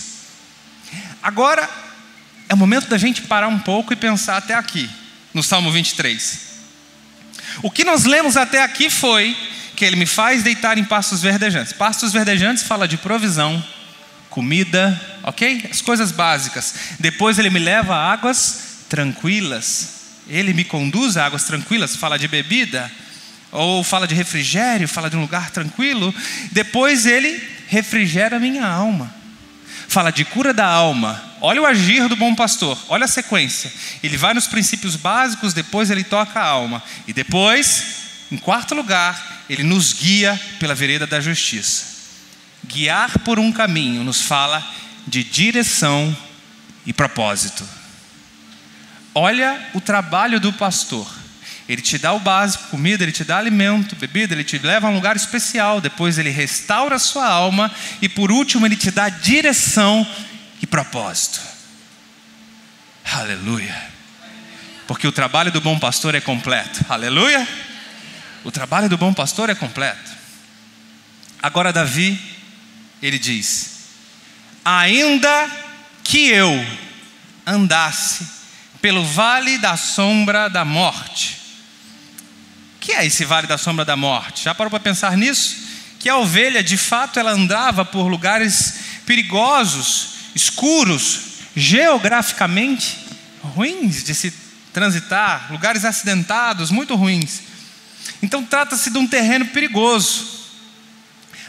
[1.23, 1.69] Agora,
[2.49, 4.89] é o momento da gente parar um pouco e pensar até aqui,
[5.35, 6.41] no Salmo 23.
[7.63, 9.37] O que nós lemos até aqui foi
[9.75, 11.73] que ele me faz deitar em pastos verdejantes.
[11.73, 13.63] Pastos verdejantes fala de provisão,
[14.31, 15.69] comida, ok?
[15.71, 16.75] As coisas básicas.
[16.99, 19.96] Depois ele me leva a águas tranquilas.
[20.29, 22.91] Ele me conduz a águas tranquilas, fala de bebida,
[23.53, 26.15] ou fala de refrigério, fala de um lugar tranquilo.
[26.53, 29.15] Depois ele refrigera minha alma.
[29.89, 31.23] Fala de cura da alma.
[31.41, 33.73] Olha o agir do bom pastor, olha a sequência.
[34.03, 36.83] Ele vai nos princípios básicos, depois ele toca a alma.
[37.07, 37.85] E depois,
[38.33, 41.97] em quarto lugar, ele nos guia pela vereda da justiça.
[42.65, 44.67] Guiar por um caminho nos fala
[45.07, 46.17] de direção
[46.85, 47.65] e propósito.
[49.19, 51.11] Olha o trabalho do pastor.
[51.67, 54.91] Ele te dá o básico, comida, ele te dá alimento, bebida, ele te leva a
[54.91, 59.09] um lugar especial, depois ele restaura a sua alma e por último ele te dá
[59.09, 60.07] direção
[60.61, 61.41] e propósito.
[63.11, 63.75] Aleluia.
[64.87, 66.85] Porque o trabalho do bom pastor é completo.
[66.87, 67.49] Aleluia.
[68.45, 70.11] O trabalho do bom pastor é completo.
[71.43, 72.21] Agora Davi,
[73.03, 73.79] ele diz:
[74.63, 75.51] Ainda
[76.05, 76.53] que eu
[77.47, 78.36] andasse
[78.87, 81.41] pelo vale da sombra da morte.
[82.77, 84.45] O que é esse vale da sombra da morte?
[84.45, 85.57] Já parou para pensar nisso?
[85.99, 91.21] Que a ovelha, de fato, ela andava por lugares perigosos, escuros,
[91.57, 92.97] geograficamente
[93.43, 94.33] ruins de se
[94.73, 97.41] transitar, lugares acidentados, muito ruins.
[98.23, 100.29] Então trata-se de um terreno perigoso.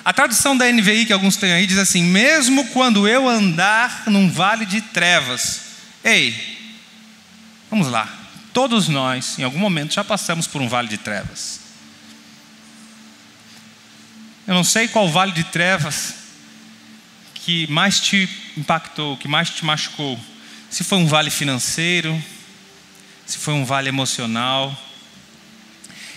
[0.04, 4.28] A tradução da NVI que alguns têm aí diz assim: mesmo quando eu andar num
[4.28, 5.62] vale de trevas.
[6.04, 6.57] Ei,
[7.70, 8.08] Vamos lá.
[8.54, 11.60] Todos nós, em algum momento, já passamos por um vale de trevas.
[14.48, 16.16] Eu não sei qual vale de trevas
[17.36, 20.20] que mais te impactou, que mais te machucou.
[20.70, 22.22] Se foi um vale financeiro,
[23.26, 24.76] se foi um vale emocional.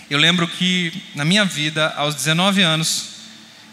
[0.09, 3.09] Eu lembro que na minha vida, aos 19 anos,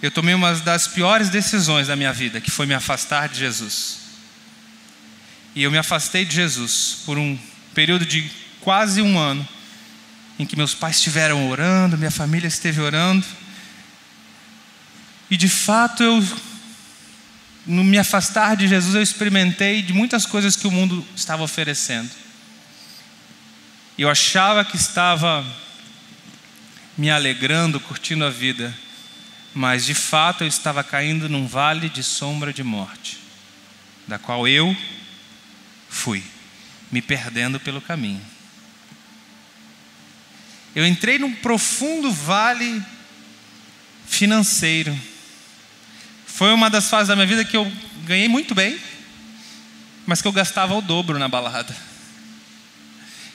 [0.02, 3.98] eu tomei uma das piores decisões da minha vida, que foi me afastar de Jesus.
[5.54, 7.38] E eu me afastei de Jesus por um
[7.74, 9.46] período de quase um ano,
[10.38, 13.26] em que meus pais estiveram orando, minha família esteve orando,
[15.30, 16.26] e de fato eu,
[17.66, 22.10] no me afastar de Jesus, eu experimentei de muitas coisas que o mundo estava oferecendo.
[23.98, 25.44] Eu achava que estava
[26.96, 28.74] me alegrando, curtindo a vida,
[29.54, 33.18] mas de fato eu estava caindo num vale de sombra de morte,
[34.06, 34.76] da qual eu
[35.88, 36.22] fui,
[36.90, 38.20] me perdendo pelo caminho.
[40.74, 42.82] Eu entrei num profundo vale
[44.06, 44.96] financeiro.
[46.26, 47.70] Foi uma das fases da minha vida que eu
[48.04, 48.78] ganhei muito bem,
[50.06, 51.74] mas que eu gastava o dobro na balada.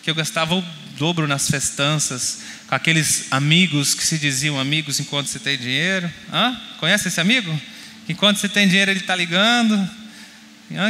[0.01, 0.63] Que eu gastava o
[0.97, 6.11] dobro nas festanças, com aqueles amigos que se diziam amigos enquanto você tem dinheiro.
[6.31, 6.59] Hã?
[6.79, 7.59] Conhece esse amigo?
[8.07, 9.89] Enquanto você tem dinheiro, ele está ligando.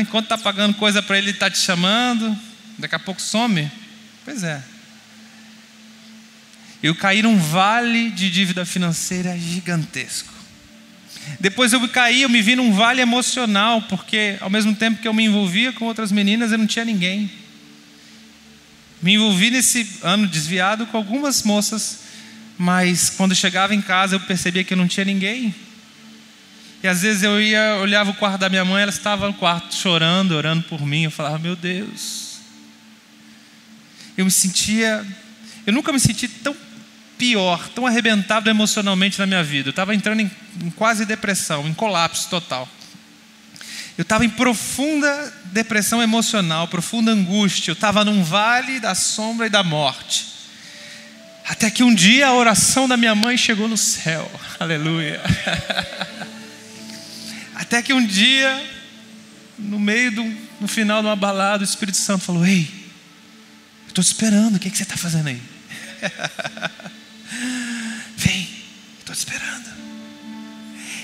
[0.01, 2.37] Enquanto está pagando coisa para ele, ele está te chamando.
[2.77, 3.71] Daqui a pouco some.
[4.25, 4.63] Pois é.
[6.81, 10.33] Eu caí num vale de dívida financeira gigantesco.
[11.39, 15.13] Depois eu caí, eu me vi num vale emocional, porque ao mesmo tempo que eu
[15.13, 17.31] me envolvia com outras meninas, eu não tinha ninguém.
[19.01, 21.99] Me envolvi nesse ano desviado com algumas moças,
[22.57, 25.53] mas quando chegava em casa eu percebia que não tinha ninguém.
[26.83, 29.73] E às vezes eu ia, olhava o quarto da minha mãe, ela estava no quarto
[29.73, 31.03] chorando, orando por mim.
[31.03, 32.22] Eu falava, meu Deus.
[34.17, 35.05] Eu me sentia,
[35.65, 36.55] eu nunca me senti tão
[37.17, 39.69] pior, tão arrebentado emocionalmente na minha vida.
[39.69, 42.67] Eu estava entrando em, em quase depressão, em colapso total.
[43.97, 47.71] Eu estava em profunda depressão emocional, profunda angústia.
[47.71, 50.33] Eu estava num vale da sombra e da morte.
[51.47, 54.29] Até que um dia a oração da minha mãe chegou no céu.
[54.59, 55.21] Aleluia.
[57.55, 58.63] Até que um dia,
[59.59, 62.82] no meio do no final de uma balada, o Espírito Santo falou: Ei,
[63.93, 65.39] estou te esperando, o que, é que você está fazendo aí?
[68.17, 68.49] Vem,
[68.99, 69.71] estou te esperando.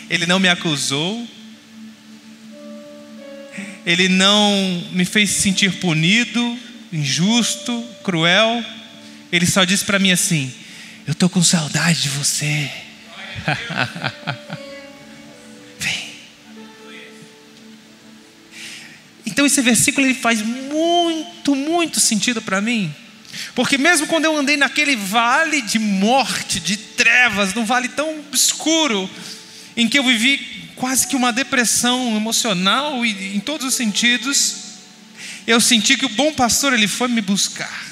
[0.10, 1.28] Ele não me acusou,
[3.86, 6.58] ele não me fez sentir punido,
[6.92, 8.66] injusto, cruel.
[9.32, 10.52] Ele só disse para mim assim:
[11.06, 12.72] Eu estou com saudade de você.
[15.80, 16.10] Vem.
[19.28, 20.89] Então esse versículo ele faz muito,
[21.80, 22.94] muito sentido para mim.
[23.56, 29.10] Porque mesmo quando eu andei naquele vale de morte, de trevas, num vale tão escuro,
[29.78, 34.56] em que eu vivi quase que uma depressão emocional e em todos os sentidos,
[35.48, 37.88] eu senti que o bom pastor ele foi me buscar.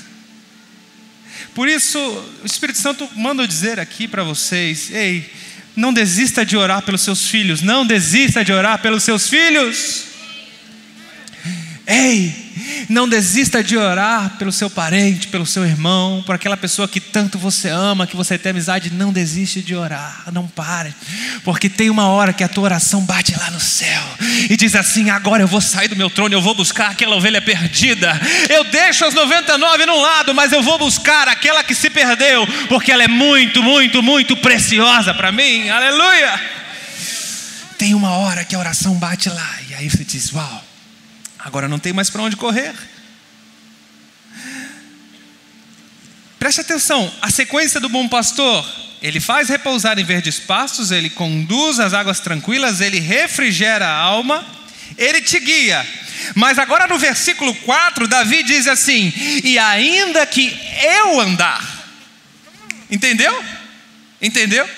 [1.56, 1.97] Por isso,
[2.43, 5.32] o Espírito Santo manda eu dizer aqui para vocês: ei,
[5.78, 10.04] não desista de orar pelos seus filhos, não desista de orar pelos seus filhos.
[11.88, 12.46] Ei,
[12.89, 17.38] não desista de orar pelo seu parente, pelo seu irmão, por aquela pessoa que tanto
[17.38, 18.91] você ama, que você tem amizade.
[18.91, 20.93] Não desiste de orar, não pare,
[21.43, 24.03] porque tem uma hora que a tua oração bate lá no céu
[24.49, 27.41] e diz assim: agora eu vou sair do meu trono, eu vou buscar aquela ovelha
[27.41, 28.19] perdida.
[28.49, 32.91] Eu deixo as 99 num lado, mas eu vou buscar aquela que se perdeu, porque
[32.91, 35.69] ela é muito, muito, muito preciosa para mim.
[35.69, 36.58] Aleluia!
[37.77, 40.66] Tem uma hora que a oração bate lá, e aí você diz: Uau,
[41.47, 42.75] Agora não tem mais para onde correr.
[46.38, 48.69] Preste atenção, a sequência do bom pastor,
[49.01, 54.45] ele faz repousar em verdes pastos, ele conduz as águas tranquilas, ele refrigera a alma,
[54.97, 55.88] ele te guia.
[56.36, 60.53] Mas agora no versículo 4, Davi diz assim: E ainda que
[60.99, 61.65] eu andar,
[62.91, 63.41] entendeu?
[64.21, 64.69] Entendeu?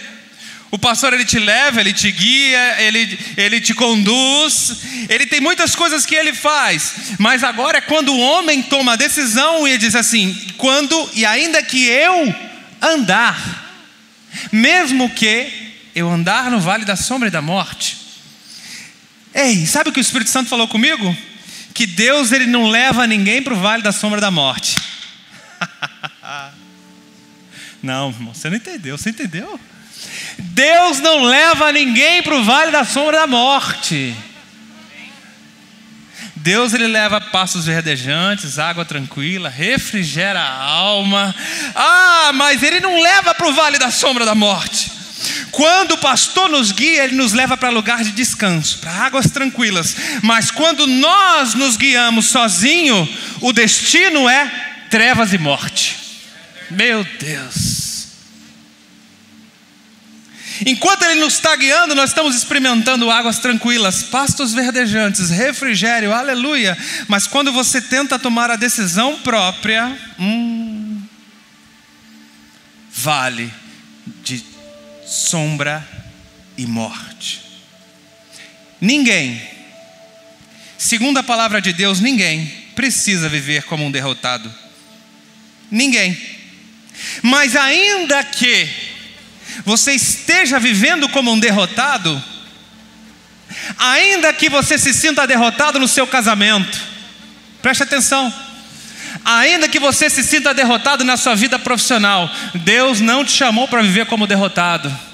[0.71, 5.75] O pastor ele te leva, ele te guia, ele, ele te conduz, ele tem muitas
[5.75, 9.95] coisas que ele faz, mas agora é quando o homem toma a decisão e diz
[9.95, 12.35] assim: quando e ainda que eu
[12.81, 13.67] andar,
[14.51, 15.51] mesmo que
[15.95, 17.97] eu andar no vale da sombra e da morte.
[19.33, 21.15] Ei, sabe o que o Espírito Santo falou comigo?
[21.73, 24.77] Que Deus ele não leva ninguém para o vale da sombra da morte.
[27.81, 29.59] não, você não entendeu, você entendeu?
[30.39, 34.15] Deus não leva ninguém para o vale da sombra da morte.
[36.35, 41.35] Deus ele leva passos verdejantes, água tranquila, refrigera a alma.
[41.75, 44.91] Ah, mas ele não leva para o vale da sombra da morte.
[45.51, 49.95] Quando o pastor nos guia, ele nos leva para lugar de descanso, para águas tranquilas.
[50.23, 53.07] Mas quando nós nos guiamos sozinho,
[53.41, 54.49] o destino é
[54.89, 55.97] trevas e morte.
[56.71, 57.78] Meu Deus.
[60.65, 66.77] Enquanto Ele nos está guiando, nós estamos experimentando águas tranquilas, pastos verdejantes, refrigério, aleluia.
[67.07, 71.01] Mas quando você tenta tomar a decisão própria, hum,
[72.91, 73.51] vale
[74.23, 74.43] de
[75.05, 75.87] sombra
[76.57, 77.41] e morte.
[78.81, 79.41] Ninguém,
[80.77, 82.45] segundo a palavra de Deus, ninguém
[82.75, 84.53] precisa viver como um derrotado.
[85.71, 86.17] Ninguém.
[87.21, 88.88] Mas ainda que
[89.65, 92.21] você esteja vivendo como um derrotado,
[93.77, 96.79] ainda que você se sinta derrotado no seu casamento,
[97.61, 98.33] preste atenção,
[99.23, 103.81] ainda que você se sinta derrotado na sua vida profissional, Deus não te chamou para
[103.81, 105.08] viver como derrotado.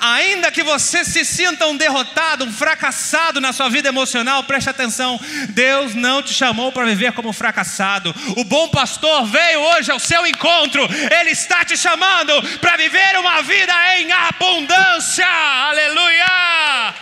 [0.00, 5.20] Ainda que você se sinta um derrotado, um fracassado na sua vida emocional, preste atenção:
[5.50, 8.14] Deus não te chamou para viver como fracassado.
[8.36, 10.86] O bom pastor veio hoje ao seu encontro,
[11.20, 15.26] ele está te chamando para viver uma vida em abundância.
[15.26, 16.94] Aleluia!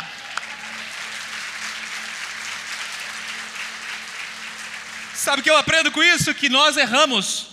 [5.15, 6.35] Sabe o que eu aprendo com isso?
[6.35, 7.52] Que nós erramos.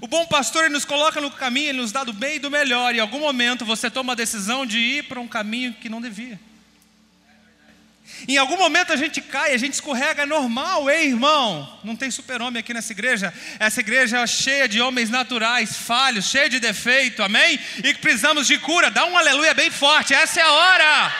[0.00, 2.50] O bom pastor ele nos coloca no caminho, ele nos dá do bem e do
[2.50, 2.94] melhor.
[2.94, 6.00] E em algum momento você toma a decisão de ir para um caminho que não
[6.00, 6.38] devia.
[8.28, 11.78] Em algum momento a gente cai, a gente escorrega, é normal, ei irmão?
[11.82, 13.32] Não tem super-homem aqui nessa igreja.
[13.58, 17.58] Essa igreja é cheia de homens naturais, falhos, cheia de defeito, amém?
[17.82, 18.90] E precisamos de cura.
[18.90, 21.14] Dá um aleluia bem forte, essa é a hora.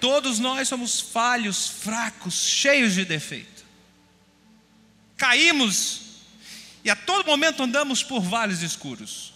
[0.00, 3.64] Todos nós somos falhos, fracos, cheios de defeito.
[5.16, 6.03] Caímos
[6.84, 9.32] e a todo momento andamos por vales escuros.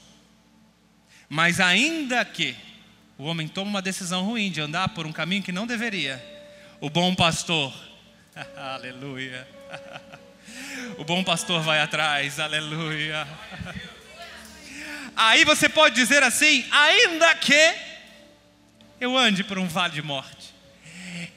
[1.29, 2.55] Mas ainda que
[3.17, 6.23] o homem tome uma decisão ruim de andar por um caminho que não deveria,
[6.79, 7.75] o bom pastor,
[8.55, 9.49] aleluia,
[10.99, 13.27] o bom pastor vai atrás, aleluia.
[15.17, 17.75] Aí você pode dizer assim: ainda que
[19.01, 20.55] eu ande por um vale de morte,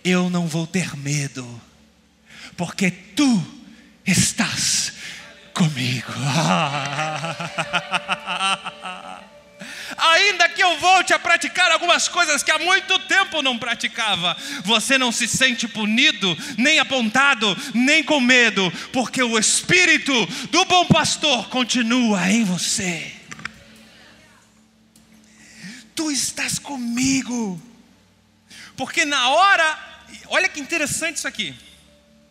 [0.04, 1.62] eu não vou ter medo,
[2.58, 3.44] porque tu
[4.06, 5.01] estás
[5.54, 6.12] comigo.
[9.98, 14.98] Ainda que eu volte a praticar algumas coisas que há muito tempo não praticava, você
[14.98, 20.14] não se sente punido, nem apontado, nem com medo, porque o Espírito
[20.50, 23.14] do bom pastor continua em você.
[25.94, 27.62] Tu estás comigo,
[28.76, 31.54] porque na hora, olha que interessante isso aqui,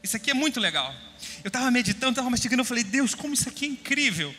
[0.02, 0.94] isso aqui é muito legal.
[1.42, 4.34] Eu estava meditando, estava mastigando, eu falei, Deus, como isso aqui é incrível.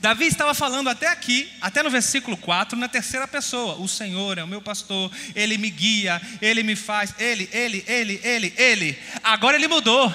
[0.00, 4.44] Davi estava falando até aqui, até no versículo 4, na terceira pessoa: O Senhor é
[4.44, 8.98] o meu pastor, Ele me guia, Ele me faz, Ele, Ele, Ele, Ele, Ele.
[9.22, 10.12] Agora Ele mudou,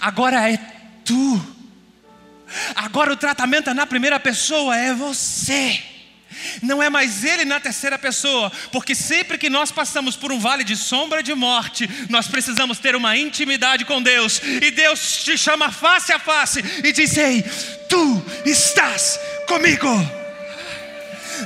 [0.00, 0.56] agora é
[1.04, 1.56] tu.
[2.74, 5.82] Agora o tratamento é na primeira pessoa, é você.
[6.62, 10.64] Não é mais ele na terceira pessoa, porque sempre que nós passamos por um vale
[10.64, 15.70] de sombra de morte, nós precisamos ter uma intimidade com Deus, e Deus te chama
[15.70, 17.42] face a face e diz: Ei,
[17.88, 19.88] tu estás comigo.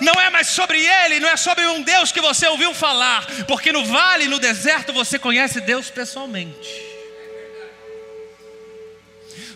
[0.00, 3.70] Não é mais sobre ele, não é sobre um Deus que você ouviu falar, porque
[3.72, 6.91] no vale, no deserto, você conhece Deus pessoalmente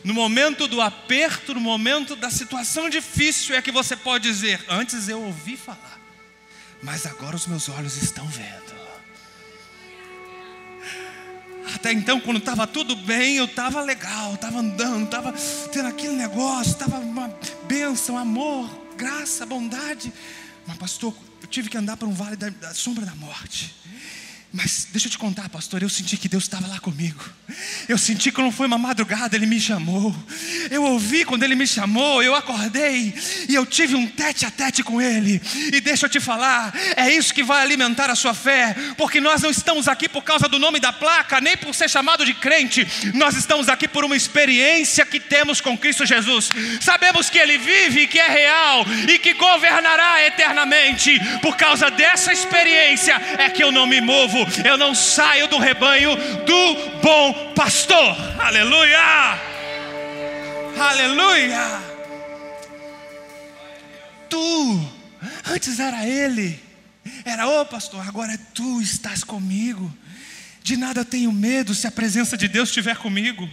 [0.06, 5.08] no momento do aperto, no momento da situação difícil, é que você pode dizer: Antes
[5.08, 6.00] eu ouvi falar,
[6.80, 8.76] mas agora os meus olhos estão vendo.
[11.74, 15.34] Até então, quando estava tudo bem, eu estava legal, estava andando, estava
[15.72, 17.28] tendo aquele negócio, estava uma
[17.64, 20.12] bênção, amor, graça, bondade.
[20.68, 23.74] Mas, pastor, eu tive que andar para um vale da, da sombra da morte.
[24.52, 27.22] Mas deixa eu te contar, pastor, eu senti que Deus estava lá comigo.
[27.88, 30.14] Eu senti que não foi uma madrugada, Ele me chamou.
[30.70, 33.12] Eu ouvi quando Ele me chamou, eu acordei
[33.48, 35.42] e eu tive um tete a tete com Ele.
[35.72, 39.42] E deixa eu te falar, é isso que vai alimentar a sua fé, porque nós
[39.42, 42.86] não estamos aqui por causa do nome da placa, nem por ser chamado de crente,
[43.14, 46.50] nós estamos aqui por uma experiência que temos com Cristo Jesus.
[46.80, 51.20] Sabemos que Ele vive, que é real e que governará eternamente.
[51.42, 56.16] Por causa dessa experiência é que eu não me movo eu não saio do rebanho
[56.44, 58.16] do bom pastor.
[58.40, 58.98] Aleluia!
[60.78, 61.96] Aleluia!
[64.28, 64.92] Tu,
[65.46, 66.60] antes era ele,
[67.24, 69.92] era o pastor, agora é tu estás comigo.
[70.62, 73.48] De nada tenho medo se a presença de Deus estiver comigo.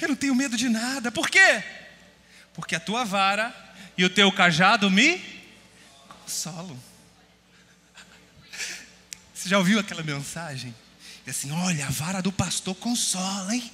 [0.00, 1.10] Eu não tenho medo de nada.
[1.10, 1.64] Por quê?
[2.52, 3.54] Porque a tua vara
[3.96, 5.18] e o teu cajado me
[6.08, 6.91] consolam.
[9.42, 10.72] Você já ouviu aquela mensagem?
[11.26, 13.72] E assim, olha, a vara do pastor consola, hein?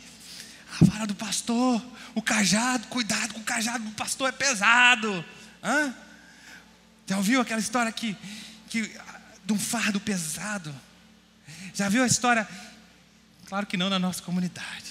[0.81, 5.23] A vara do pastor, o cajado, cuidado com o cajado do pastor é pesado.
[5.63, 5.95] Hã?
[7.07, 8.17] Já ouviu aquela história que,
[8.71, 8.91] que,
[9.45, 10.75] de um fardo pesado?
[11.75, 12.49] Já viu a história?
[13.45, 14.87] Claro que não na nossa comunidade.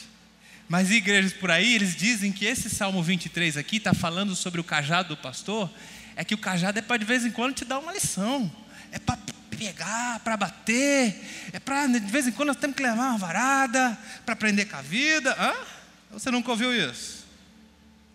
[0.70, 4.64] Mas igrejas por aí, eles dizem que esse Salmo 23 aqui está falando sobre o
[4.64, 5.72] cajado do pastor.
[6.16, 8.52] É que o cajado é para de vez em quando te dar uma lição.
[8.92, 9.18] É para
[9.58, 11.16] pegar, para bater,
[11.52, 14.78] é para, de vez em quando, nós temos que levar uma varada para aprender com
[14.78, 15.36] a vida.
[15.40, 15.54] Hã?
[16.12, 17.26] Você nunca ouviu isso?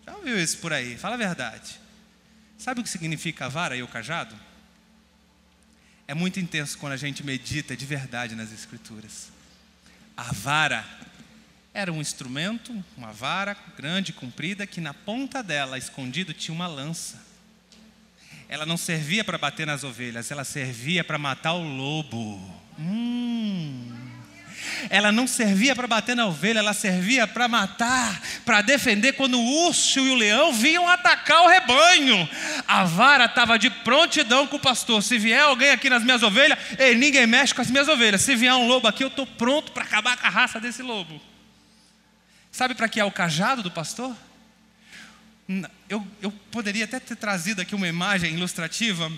[0.05, 0.97] Já ouviu isso por aí?
[0.97, 1.79] Fala a verdade.
[2.57, 4.35] Sabe o que significa a vara e o cajado?
[6.07, 9.29] É muito intenso quando a gente medita de verdade nas Escrituras.
[10.15, 10.85] A vara
[11.73, 17.32] era um instrumento, uma vara grande, comprida, que na ponta dela, escondido, tinha uma lança.
[18.53, 22.39] Ela não servia para bater nas ovelhas, ela servia para matar o lobo.
[22.77, 23.91] Hum.
[24.91, 29.65] Ela não servia para bater na ovelha, ela servia para matar, para defender quando o
[29.65, 32.29] urso e o leão vinham atacar o rebanho.
[32.67, 35.01] A vara estava de prontidão com o pastor.
[35.01, 38.21] Se vier alguém aqui nas minhas ovelhas, ei, ninguém mexe com as minhas ovelhas.
[38.21, 41.19] Se vier um lobo aqui, eu estou pronto para acabar com a raça desse lobo.
[42.51, 44.15] Sabe para que é o cajado do pastor?
[45.89, 49.11] Eu, eu poderia até ter trazido aqui uma imagem ilustrativa,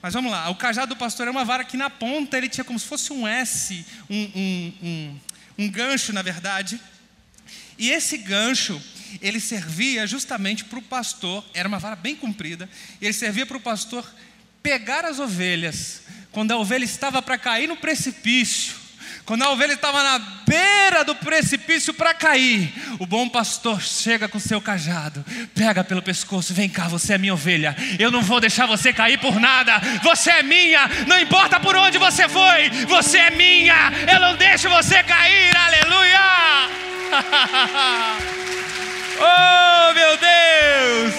[0.00, 0.48] mas vamos lá.
[0.48, 3.12] O cajado do pastor é uma vara que na ponta ele tinha como se fosse
[3.12, 5.20] um S, um, um, um,
[5.58, 6.80] um gancho, na verdade.
[7.78, 8.80] E esse gancho,
[9.20, 12.68] ele servia justamente para o pastor, era uma vara bem comprida,
[13.00, 14.06] ele servia para o pastor
[14.62, 18.74] pegar as ovelhas, quando a ovelha estava para cair no precipício,
[19.24, 22.72] quando a ovelha estava na beira do precipício para cair,
[23.02, 25.24] o bom pastor chega com seu cajado,
[25.56, 29.18] pega pelo pescoço, vem cá, você é minha ovelha, eu não vou deixar você cair
[29.18, 34.20] por nada, você é minha, não importa por onde você foi, você é minha, eu
[34.20, 36.20] não deixo você cair, aleluia!
[39.18, 41.12] oh meu Deus!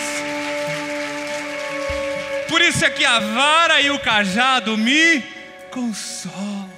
[2.47, 5.21] Por isso é que a vara e o cajado me
[5.69, 6.71] consolam.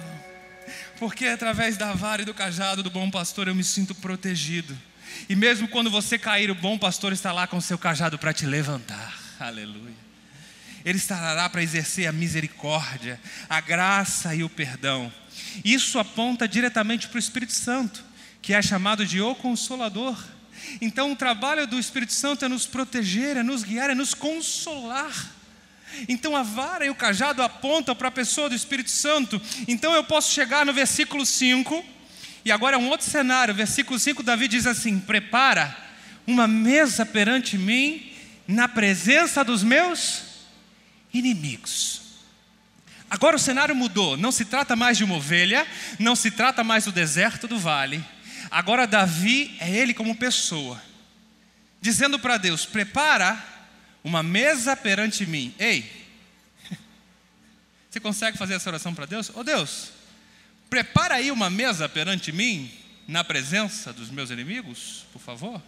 [0.97, 4.75] Porque através da vara e do cajado do bom pastor eu me sinto protegido.
[5.27, 8.33] E mesmo quando você cair, o bom pastor está lá com o seu cajado para
[8.33, 9.17] te levantar.
[9.39, 10.05] Aleluia.
[10.83, 15.11] Ele estará lá para exercer a misericórdia, a graça e o perdão.
[15.63, 18.03] Isso aponta diretamente para o Espírito Santo,
[18.41, 20.15] que é chamado de o Consolador.
[20.79, 25.35] Então, o trabalho do Espírito Santo é nos proteger, é nos guiar, é nos consolar.
[26.09, 29.41] Então a vara e o cajado apontam para a pessoa do Espírito Santo.
[29.67, 31.83] Então eu posso chegar no versículo 5,
[32.45, 33.55] e agora é um outro cenário.
[33.55, 35.75] Versículo 5, Davi diz assim: Prepara
[36.27, 38.13] uma mesa perante mim,
[38.47, 40.23] na presença dos meus
[41.11, 42.01] inimigos.
[43.09, 45.65] Agora o cenário mudou, não se trata mais de uma ovelha,
[45.97, 48.03] não se trata mais do deserto do vale.
[48.51, 50.81] Agora Davi é ele como pessoa,
[51.81, 53.43] dizendo para Deus: Prepara
[54.03, 55.51] uma mesa perante mim.
[55.57, 55.89] Ei,
[57.89, 59.29] você consegue fazer essa oração para Deus?
[59.29, 59.91] Ô oh, Deus,
[60.75, 62.69] prepara aí uma mesa perante mim,
[63.07, 65.61] na presença dos meus inimigos, por favor.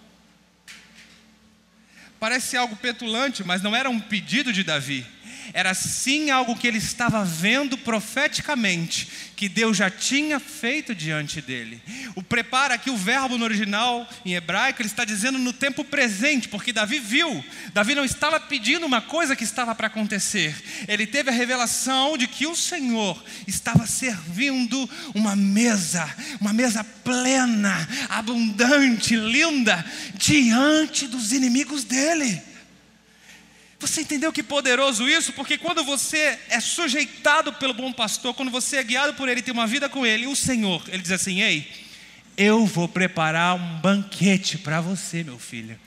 [2.20, 5.06] Parece algo petulante, mas não era um pedido de Davi
[5.54, 11.82] era sim algo que ele estava vendo profeticamente, que Deus já tinha feito diante dele.
[12.16, 16.50] O prepara aqui, o verbo no original em hebraico, ele está dizendo no tempo presente,
[16.50, 17.44] porque Davi viu,
[17.74, 20.56] Davi não estava pedindo uma coisa que estava para acontecer,
[20.88, 26.08] ele teve a revelação de que o Senhor estava servindo uma mesa,
[26.42, 32.07] uma mesa plena, abundante, linda, diante dos inimigos dele.
[33.80, 35.32] Você entendeu que poderoso isso?
[35.34, 39.54] Porque quando você é sujeitado pelo bom pastor, quando você é guiado por ele, tem
[39.54, 41.70] uma vida com ele, o Senhor, ele diz assim: Ei,
[42.36, 45.80] eu vou preparar um banquete para você, meu filho.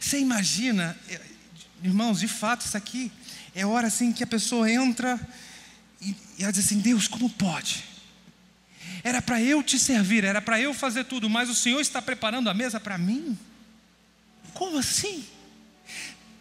[0.00, 1.20] Você imagina, eh,
[1.82, 3.12] irmãos, de fato, isso aqui
[3.54, 5.20] é hora assim que a pessoa entra
[6.00, 7.84] e, e ela diz assim: Deus, como pode?
[9.02, 12.48] Era para eu te servir, era para eu fazer tudo, mas o Senhor está preparando
[12.48, 13.38] a mesa para mim?
[14.54, 15.26] Como assim?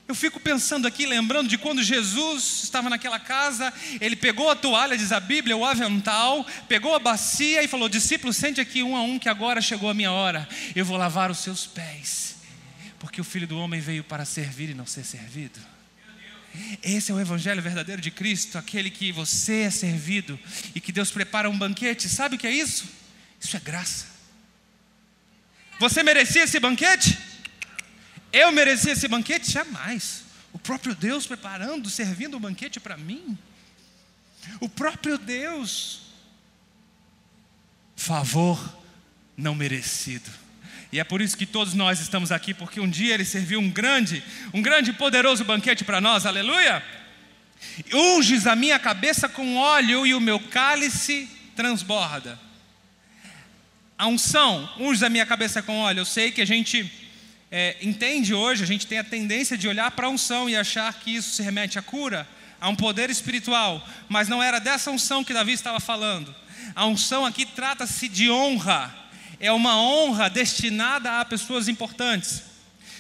[0.07, 4.97] Eu fico pensando aqui, lembrando de quando Jesus estava naquela casa, ele pegou a toalha,
[4.97, 9.01] diz a Bíblia, o avental, pegou a bacia e falou: Discípulo, sente aqui um a
[9.01, 12.35] um, que agora chegou a minha hora, eu vou lavar os seus pés,
[12.99, 15.59] porque o filho do homem veio para servir e não ser servido.
[16.83, 20.39] Esse é o evangelho verdadeiro de Cristo, aquele que você é servido
[20.75, 22.07] e que Deus prepara um banquete.
[22.07, 22.87] Sabe o que é isso?
[23.39, 24.05] Isso é graça.
[25.79, 27.17] Você merecia esse banquete?
[28.33, 29.51] Eu merecia esse banquete?
[29.51, 30.23] Jamais.
[30.51, 33.37] O próprio Deus preparando, servindo o banquete para mim.
[34.59, 36.01] O próprio Deus.
[37.95, 38.81] Favor
[39.37, 40.29] não merecido.
[40.91, 43.69] E é por isso que todos nós estamos aqui, porque um dia ele serviu um
[43.69, 44.23] grande,
[44.53, 46.83] um grande e poderoso banquete para nós, aleluia.
[47.93, 52.39] Unges a minha cabeça com óleo e o meu cálice transborda.
[53.97, 56.01] A unção, unges a minha cabeça com óleo.
[56.01, 57.02] Eu sei que a gente
[57.55, 60.91] é, entende hoje, a gente tem a tendência de olhar para a unção e achar
[60.91, 62.27] que isso se remete à cura,
[62.59, 66.33] a um poder espiritual, mas não era dessa unção que Davi estava falando.
[66.73, 68.91] A unção aqui trata-se de honra,
[69.39, 72.41] é uma honra destinada a pessoas importantes.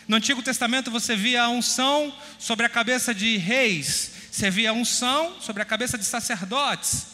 [0.07, 4.73] No Antigo Testamento você via a unção sobre a cabeça de reis, você via a
[4.73, 7.07] unção sobre a cabeça de sacerdotes.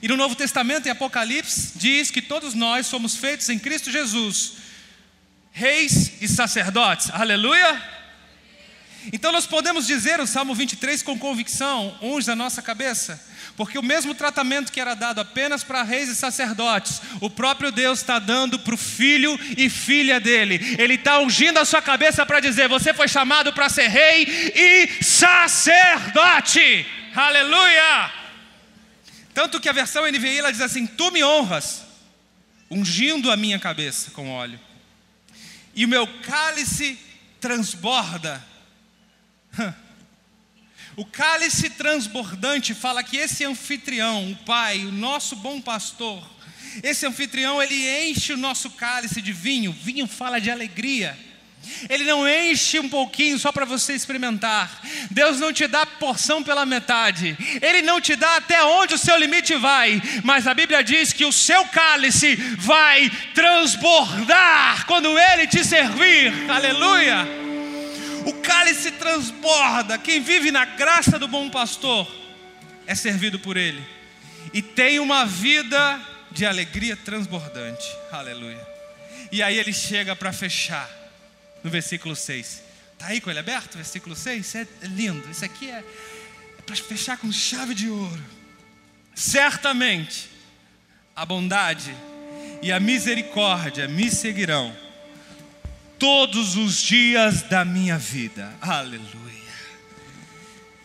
[0.00, 4.69] E no Novo Testamento, em Apocalipse, diz que todos nós somos feitos em Cristo Jesus,
[5.50, 7.10] reis e sacerdotes.
[7.10, 8.00] Aleluia!
[9.12, 13.22] Então nós podemos dizer o Salmo 23 com convicção, unge a nossa cabeça,
[13.56, 18.00] porque o mesmo tratamento que era dado apenas para reis e sacerdotes, o próprio Deus
[18.00, 20.76] está dando para o filho e filha dele.
[20.78, 24.24] Ele está ungindo a sua cabeça para dizer: você foi chamado para ser rei
[24.54, 26.86] e sacerdote.
[27.14, 28.12] Aleluia!
[29.32, 31.84] Tanto que a versão NVI ela diz assim: Tu me honras,
[32.70, 34.60] ungindo a minha cabeça com óleo,
[35.74, 36.98] e o meu cálice
[37.40, 38.44] transborda.
[40.96, 46.28] O cálice transbordante fala que esse anfitrião, o Pai, o nosso bom pastor,
[46.82, 49.72] esse anfitrião, ele enche o nosso cálice de vinho.
[49.72, 51.18] Vinho fala de alegria.
[51.88, 54.80] Ele não enche um pouquinho só para você experimentar.
[55.10, 57.36] Deus não te dá porção pela metade.
[57.60, 60.00] Ele não te dá até onde o seu limite vai.
[60.24, 66.32] Mas a Bíblia diz que o seu cálice vai transbordar quando ele te servir.
[66.50, 67.26] Aleluia!
[68.26, 69.96] O cálice transborda.
[69.96, 72.10] Quem vive na graça do bom pastor
[72.86, 73.82] é servido por ele.
[74.52, 76.00] E tem uma vida
[76.30, 77.86] de alegria transbordante.
[78.12, 78.68] Aleluia.
[79.32, 80.99] E aí ele chega para fechar
[81.62, 82.62] no versículo 6.
[82.92, 83.76] Está aí com ele aberto?
[83.76, 84.46] Versículo 6?
[84.46, 85.28] Isso é lindo.
[85.30, 85.84] Isso aqui é,
[86.58, 88.22] é para fechar com chave de ouro.
[89.14, 90.28] Certamente
[91.16, 91.94] a bondade
[92.62, 94.74] e a misericórdia me seguirão
[95.98, 98.54] todos os dias da minha vida.
[98.60, 99.10] Aleluia.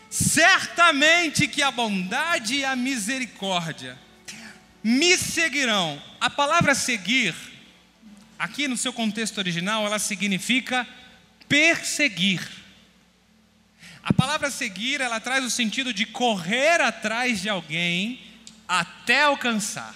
[0.10, 3.98] Certamente que a bondade e a misericórdia
[4.84, 6.02] me seguirão.
[6.22, 7.36] A palavra seguir
[8.38, 10.88] Aqui no seu contexto original, ela significa
[11.48, 12.42] perseguir.
[14.04, 18.20] A palavra seguir, ela traz o sentido de correr atrás de alguém
[18.68, 19.96] até alcançar.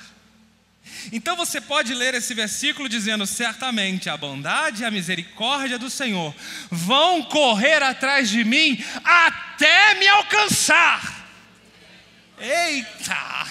[1.11, 6.33] Então você pode ler esse versículo dizendo: certamente a bondade e a misericórdia do Senhor
[6.69, 11.27] vão correr atrás de mim até me alcançar.
[12.39, 13.48] Eita!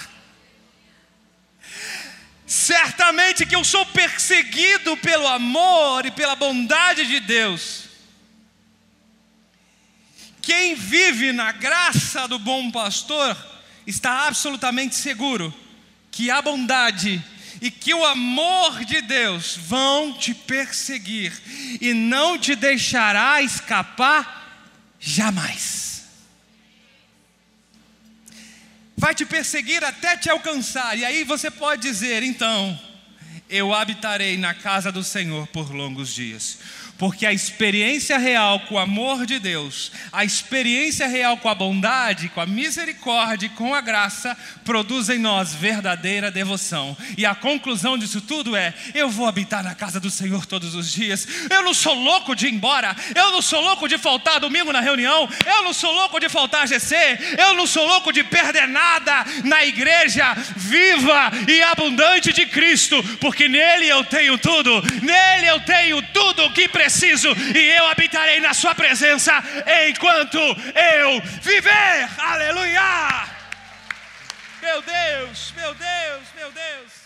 [2.49, 7.83] Certamente que eu sou perseguido pelo amor e pela bondade de Deus.
[10.41, 13.37] Quem vive na graça do bom pastor
[13.85, 15.53] está absolutamente seguro
[16.09, 17.23] que a bondade
[17.61, 21.31] e que o amor de Deus vão te perseguir
[21.79, 24.65] e não te deixará escapar
[24.99, 25.88] jamais.
[28.99, 30.97] Vai te perseguir até te alcançar.
[30.97, 32.77] E aí você pode dizer, então,
[33.49, 36.59] eu habitarei na casa do Senhor por longos dias
[36.99, 42.27] porque a experiência real com o amor de Deus, a experiência real com a bondade,
[42.27, 46.95] com a misericórdia e com a graça, produz em nós verdadeira devoção.
[47.17, 50.91] E a conclusão disso tudo é: eu vou habitar na casa do Senhor todos os
[50.91, 51.25] dias.
[51.49, 54.81] Eu não sou louco de ir embora, eu não sou louco de faltar domingo na
[54.81, 56.95] reunião, eu não sou louco de faltar GC,
[57.37, 63.47] eu não sou louco de perder nada na igreja viva e abundante de Cristo, porque
[63.47, 68.51] nele eu tenho tudo, nele eu tenho tudo que preciso preciso, e eu habitarei na
[68.51, 69.31] Sua presença
[69.87, 72.09] enquanto eu viver.
[72.17, 73.27] Aleluia!
[74.59, 76.98] Meu Deus, meu Deus, meu Deus.